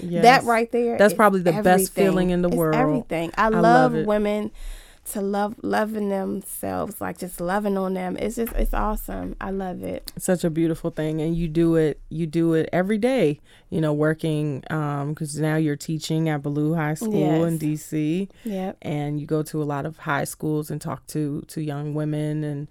yes. 0.00 0.22
that 0.22 0.44
right 0.44 0.70
there. 0.70 0.98
That's 0.98 1.14
probably 1.14 1.40
the 1.40 1.62
best 1.62 1.94
feeling 1.94 2.28
in 2.28 2.42
the 2.42 2.48
It's 2.48 2.56
world. 2.58 2.76
Everything. 2.76 3.32
I, 3.38 3.48
love 3.48 3.62
love 3.62 3.94
it. 3.94 4.06
women 4.06 4.50
to 5.12 5.20
love 5.20 5.54
loving 5.62 6.08
themselves, 6.08 7.00
like 7.00 7.18
just 7.18 7.40
loving 7.40 7.76
on 7.76 7.94
them. 7.94 8.16
It's 8.16 8.36
just 8.36 8.52
it's 8.54 8.74
awesome. 8.74 9.36
I 9.40 9.50
love 9.50 9.82
it. 9.82 10.12
such 10.18 10.44
a 10.44 10.50
beautiful 10.50 10.90
thing 10.90 11.20
and 11.20 11.36
you 11.36 11.48
do 11.48 11.76
it 11.76 12.00
you 12.10 12.26
do 12.26 12.54
it 12.54 12.68
every 12.72 12.98
day 12.98 13.38
you 13.70 13.80
know 13.80 13.92
working 13.92 14.62
um 14.70 15.10
because 15.10 15.38
now 15.38 15.56
you're 15.56 15.76
teaching 15.76 16.28
at 16.28 16.42
Ballou 16.42 16.74
High 16.74 16.94
School 16.94 17.44
in 17.44 17.58
DC 17.58 18.28
Yep. 18.44 18.78
and 18.82 19.20
you 19.20 19.26
go 19.26 19.42
to 19.44 19.62
a 19.62 19.64
lot 19.64 19.86
of 19.86 19.98
high 19.98 20.24
schools 20.24 20.70
and 20.70 20.80
talk 20.80 21.06
to 21.08 21.42
to 21.48 21.60
young 21.62 21.94
women 21.94 22.44
and 22.44 22.68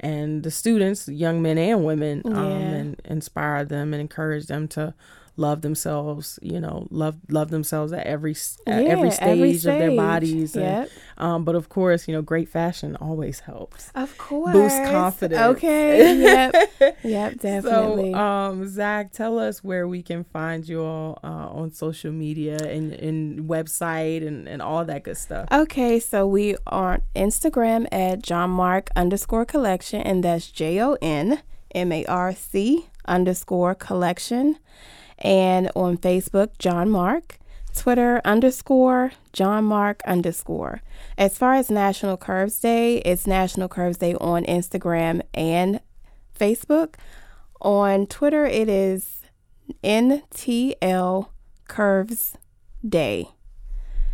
and 0.00 0.42
the 0.42 0.50
students 0.50 1.08
young 1.08 1.42
men 1.42 1.58
and 1.58 1.84
women 1.84 2.22
um 2.26 2.32
Yeah. 2.34 2.40
and 2.78 3.02
inspire 3.04 3.64
them 3.64 3.92
and 3.94 4.00
encourage 4.00 4.46
them 4.46 4.66
to 4.68 4.94
love 5.46 5.62
themselves 5.62 6.38
you 6.42 6.60
know 6.60 6.86
love 6.90 7.16
love 7.30 7.48
themselves 7.50 7.90
at 7.92 8.04
every 8.06 8.32
at 8.66 8.82
Yeah, 8.84 8.90
every 8.94 9.10
every 9.10 9.54
stage 9.54 9.56
of 9.56 9.78
their 9.80 9.88
stage. 9.88 9.96
bodies 9.96 10.50
and 10.56 10.64
Yep. 10.64 10.88
Um, 11.20 11.44
but 11.44 11.54
of 11.54 11.68
course, 11.68 12.08
you 12.08 12.14
know, 12.14 12.22
great 12.22 12.48
fashion 12.48 12.96
always 12.96 13.40
helps. 13.40 13.90
Of 13.94 14.16
course. 14.16 14.54
Boost 14.54 14.82
confidence. 14.84 15.40
Okay. 15.52 16.16
Yep. 16.18 16.54
yep. 17.04 17.30
Definitely. 17.50 18.12
So, 18.14 18.18
um, 18.18 18.66
Zach, 18.66 19.12
tell 19.12 19.38
us 19.38 19.62
where 19.62 19.86
we 19.86 20.02
can 20.02 20.24
find 20.24 20.66
you 20.66 20.82
all 20.82 21.18
uh, 21.22 21.48
on 21.60 21.72
social 21.72 22.10
media 22.10 22.56
and, 22.56 22.94
and 22.94 23.48
website 23.50 24.26
and, 24.26 24.48
and 24.48 24.62
all 24.62 24.82
that 24.86 25.02
good 25.04 25.18
stuff. 25.18 25.46
Okay. 25.52 26.00
So 26.00 26.26
we 26.26 26.56
are 26.66 26.94
on 26.94 27.02
Instagram 27.14 27.86
at 27.92 28.22
jon 28.22 28.48
marc 28.50 28.88
underscore 28.96 29.44
collection, 29.44 30.00
and 30.00 30.24
that's 30.24 30.50
J 30.50 30.80
O 30.80 30.96
N 31.02 31.42
M 31.74 31.92
A 31.92 32.04
R 32.06 32.34
C 32.34 32.86
underscore 33.06 33.74
collection. 33.74 34.56
And 35.20 35.70
on 35.74 35.98
Facebook, 35.98 36.58
Jon 36.58 36.90
Marc, 36.90 37.38
Twitter 37.74 38.20
underscore 38.24 39.12
Jon 39.32 39.64
Marc 39.64 40.02
underscore. 40.06 40.82
As 41.16 41.38
far 41.38 41.54
as 41.54 41.70
National 41.70 42.16
Curves 42.16 42.58
Day, 42.60 42.98
it's 42.98 43.26
National 43.26 43.68
Curves 43.68 43.98
Day 43.98 44.14
on 44.14 44.44
Instagram 44.44 45.22
and 45.34 45.80
Facebook. 46.38 46.94
On 47.60 48.06
Twitter, 48.06 48.46
it 48.46 48.68
is 48.68 49.22
NTL 49.84 51.28
Curves 51.68 52.36
Day. 52.86 53.28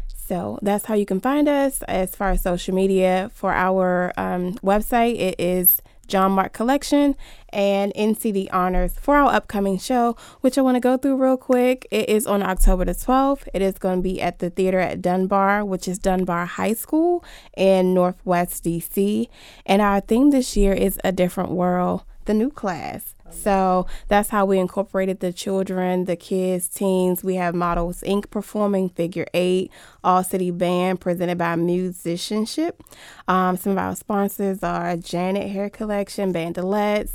So 0.09 0.59
that's 0.61 0.87
how 0.87 0.95
you 0.95 1.07
can 1.07 1.21
find 1.21 1.49
us 1.49 1.83
as 1.83 2.17
far 2.17 2.31
as 2.31 2.43
social 2.43 2.75
media. 2.75 3.31
For 3.33 3.53
our 3.53 4.13
um, 4.17 4.55
website, 4.55 5.17
it 5.21 5.37
is 5.39 5.81
Jon 6.07 6.33
Marc 6.33 6.53
Collection 6.53 7.17
and 7.51 7.93
NCD 7.95 8.49
Honors 8.53 8.95
for 9.01 9.17
our 9.17 9.33
upcoming 9.33 9.79
show, 9.79 10.17
which 10.41 10.57
I 10.57 10.61
want 10.61 10.77
to 10.77 10.81
go 10.81 10.97
through 10.97 11.17
real 11.17 11.37
quick. 11.37 11.87
It 11.91 12.09
is 12.09 12.27
on 12.27 12.43
October 12.43 12.85
the 12.85 12.93
12th. 12.93 13.49
It 13.53 13.63
is 13.63 13.79
going 13.79 13.99
to 13.99 14.03
be 14.03 14.23
at 14.23 14.39
the 14.39 14.51
theater 14.51 14.79
at 14.79 15.03
Dunbar, 15.03 15.65
which 15.65 15.89
is 15.89 15.99
Dunbar 15.99 16.47
High 16.47 16.75
School 16.75 17.25
in 17.57 17.95
Northwest 17.95 18.65
DC. 18.65 19.29
And 19.65 19.83
our 19.83 20.01
theme 20.01 20.31
this 20.31 20.57
year 20.57 20.73
is 20.73 20.99
A 21.03 21.11
Different 21.11 21.51
World, 21.51 22.05
the 22.27 22.35
new 22.35 22.51
class. 22.51 23.16
So 23.31 23.87
that's 24.09 24.31
how 24.31 24.45
we 24.45 24.59
incorporated 24.59 25.21
the 25.21 25.33
children, 25.33 26.05
the 26.05 26.17
kids, 26.17 26.69
teens. 26.69 27.23
We 27.23 27.37
have 27.37 27.55
Models 27.55 28.03
Inc. 28.03 28.31
performing 28.31 28.89
Figure 28.91 29.27
Eight, 29.35 29.71
All 30.03 30.25
City 30.25 30.51
Band 30.51 31.01
presented 31.01 31.39
by 31.39 31.57
Musicianship. 31.57 32.83
Um, 33.29 33.57
some 33.57 33.73
of 33.73 33.79
our 33.79 33.95
sponsors 33.97 34.63
are 34.63 34.97
Janet 34.97 35.51
Hair 35.51 35.71
Collection, 35.71 36.33
Bandelettes, 36.33 37.13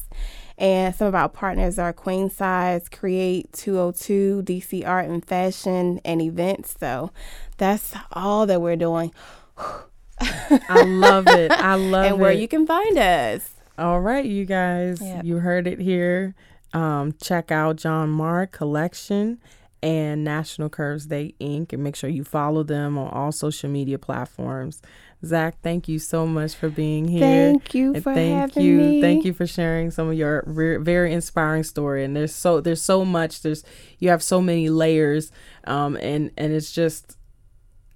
and 0.58 0.94
some 0.94 1.08
of 1.08 1.16
our 1.16 1.30
partners 1.30 1.80
are 1.80 1.92
Queen 1.94 2.30
Size, 2.30 2.88
Create 2.90 3.52
202, 3.54 4.44
DC 4.46 4.88
Art 4.88 5.10
and 5.10 5.26
Fashion, 5.26 6.00
and 6.06 6.22
Events. 6.22 6.76
So 6.80 7.12
that's 7.58 7.94
all 8.12 8.46
that 8.46 8.62
we're 8.62 8.76
doing. 8.76 9.12
I 10.20 10.84
love 10.84 11.28
it. 11.28 11.52
I 11.52 11.76
love 11.76 12.06
and 12.06 12.16
it. 12.16 12.20
where 12.20 12.32
you 12.32 12.48
can 12.48 12.68
find 12.68 12.98
us. 12.98 13.56
All 13.78 14.00
right, 14.02 14.26
you 14.26 14.46
guys, 14.46 15.02
Yep. 15.02 15.26
you 15.26 15.38
heard 15.38 15.68
it 15.68 15.80
here. 15.80 16.36
Um, 16.74 17.14
check 17.22 17.52
out 17.52 17.78
Jon 17.78 18.10
Marc 18.10 18.52
Collection 18.52 19.40
and 19.84 20.24
National 20.24 20.70
Curves 20.70 21.08
Day 21.08 21.34
Inc. 21.42 21.74
and 21.74 21.84
make 21.84 21.96
sure 21.96 22.10
you 22.10 22.24
follow 22.24 22.64
them 22.64 22.98
on 22.98 23.10
all 23.10 23.32
social 23.32 23.70
media 23.70 23.98
platforms. 23.98 24.82
Zach, 25.26 25.56
thank 25.62 25.88
you 25.88 26.00
so 26.00 26.26
much 26.26 26.56
for 26.56 26.70
being 26.70 27.08
here. 27.08 27.20
Thank 27.22 27.74
you 27.76 27.94
And 27.94 28.04
for 28.04 28.14
thank 28.14 28.40
having 28.40 28.64
you, 28.64 28.78
me. 28.78 29.02
thank 29.02 29.24
you 29.26 29.34
for 29.34 29.46
sharing 29.46 29.92
some 29.92 30.08
of 30.10 30.14
your 30.16 30.44
re- 30.48 30.78
very 30.78 31.14
inspiring 31.14 31.64
story. 31.64 32.04
And 32.04 32.16
there's 32.16 32.34
so 32.34 32.60
there's 32.62 32.82
so 32.82 33.06
much. 33.06 33.42
There's 33.42 33.64
you 34.00 34.10
have 34.10 34.24
so 34.24 34.42
many 34.42 34.70
layers, 34.70 35.32
um, 35.66 35.96
and 35.98 36.32
and 36.38 36.52
it's 36.54 36.72
just 36.72 37.18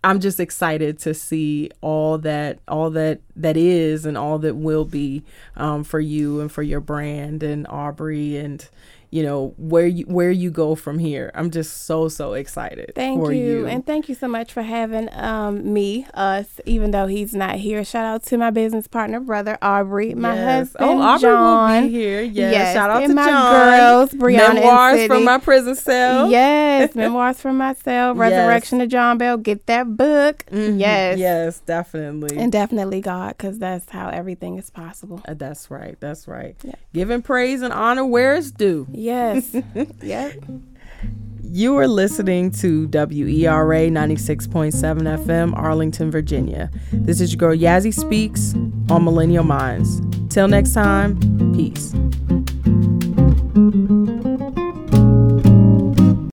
I'm 0.06 0.20
just 0.20 0.40
excited 0.40 1.00
to 1.00 1.16
see 1.16 1.72
all 1.82 2.20
that 2.20 2.60
all 2.68 2.92
that 2.92 3.22
that 3.36 3.58
is 3.58 4.06
and 4.06 4.16
all 4.16 4.38
that 4.40 4.56
will 4.56 4.86
be 4.86 5.24
um, 5.56 5.84
for 5.84 6.00
you 6.00 6.42
and 6.42 6.52
for 6.52 6.62
your 6.62 6.80
brand 6.80 7.42
and 7.42 7.66
Aubrey 7.68 8.38
and 8.38 8.70
you 9.12 9.24
know 9.24 9.54
where 9.58 9.88
you 9.88 10.06
where 10.06 10.32
you 10.32 10.52
go 10.52 10.76
from 10.76 11.00
here. 11.00 11.32
I'm 11.36 11.52
just 11.52 11.86
so 11.86 12.08
so 12.10 12.34
excited 12.34 12.94
Thank 12.96 13.20
for 13.22 13.32
you. 13.32 13.44
you. 13.60 13.66
And 13.68 13.86
thank 13.86 14.10
you 14.10 14.16
so 14.16 14.28
much 14.28 14.52
for 14.54 14.62
having 14.62 15.10
um, 15.14 15.74
me, 15.74 16.06
us, 16.14 16.60
even 16.66 16.92
though 16.92 17.08
he's 17.08 17.34
not 17.34 17.56
here. 17.56 17.84
Shout 17.84 18.06
out 18.06 18.24
to 18.26 18.38
my 18.38 18.50
business 18.52 18.88
partner, 18.88 19.20
brother 19.20 19.58
Aubrey, 19.62 20.14
my 20.14 20.36
Yes. 20.36 20.46
husband, 20.74 20.86
oh, 20.90 21.02
Aubrey 21.02 21.22
John. 21.22 21.84
will 21.84 21.90
be 21.90 21.96
here. 21.96 22.22
Yes. 22.22 22.52
Yes, 22.54 22.74
Shout 22.74 22.90
out 22.90 23.04
and 23.04 23.12
to 23.12 23.16
my 23.16 23.28
John. 23.30 23.54
girls, 23.80 24.10
Brianna 24.12 24.54
Memoirs 24.56 25.08
from 25.08 25.24
my 25.24 25.38
prison 25.38 25.76
cell. 25.76 26.30
Yes, 26.30 26.96
Memoirs 26.96 27.40
from 27.40 27.58
Myself, 27.58 28.18
Yes. 28.18 28.20
Resurrection 28.20 28.82
of 28.82 28.90
John 28.90 29.18
Bell. 29.18 29.38
Get 29.38 29.66
that 29.68 29.96
book. 29.98 30.46
Mhm. 30.52 30.80
Yes. 30.80 31.18
Yes, 31.20 31.60
definitely. 31.60 32.38
And 32.38 32.52
definitely 32.52 33.02
God, 33.02 33.36
because 33.38 33.60
that's 33.60 33.90
how 33.90 34.10
everything 34.10 34.58
is 34.58 34.70
possible. 34.70 35.22
Uh, 35.28 35.34
That's 35.34 35.70
right. 35.70 35.96
That's 36.00 36.28
right. 36.28 36.56
Yeah. 36.64 36.74
Giving 36.94 37.22
praise 37.22 37.62
and 37.62 37.74
honor 37.74 38.06
where 38.06 38.36
it's 38.36 38.52
due. 38.52 38.88
Yes. 39.06 39.56
yep. 40.02 40.34
You 41.44 41.78
are 41.78 41.88
listening 41.88 42.50
to 42.54 42.88
WERA 42.88 43.92
96.7 43.92 44.74
FM, 44.74 45.56
Arlington, 45.56 46.10
Virginia. 46.10 46.72
This 46.92 47.22
is 47.22 47.32
your 47.32 47.38
girl 47.38 47.56
Yazzie 47.56 47.94
Speaks 47.94 48.56
on 48.90 49.04
Millennial 49.04 49.44
Minds. 49.44 50.02
Till 50.34 50.48
next 50.48 50.74
time, 50.74 51.20
peace. 51.54 51.94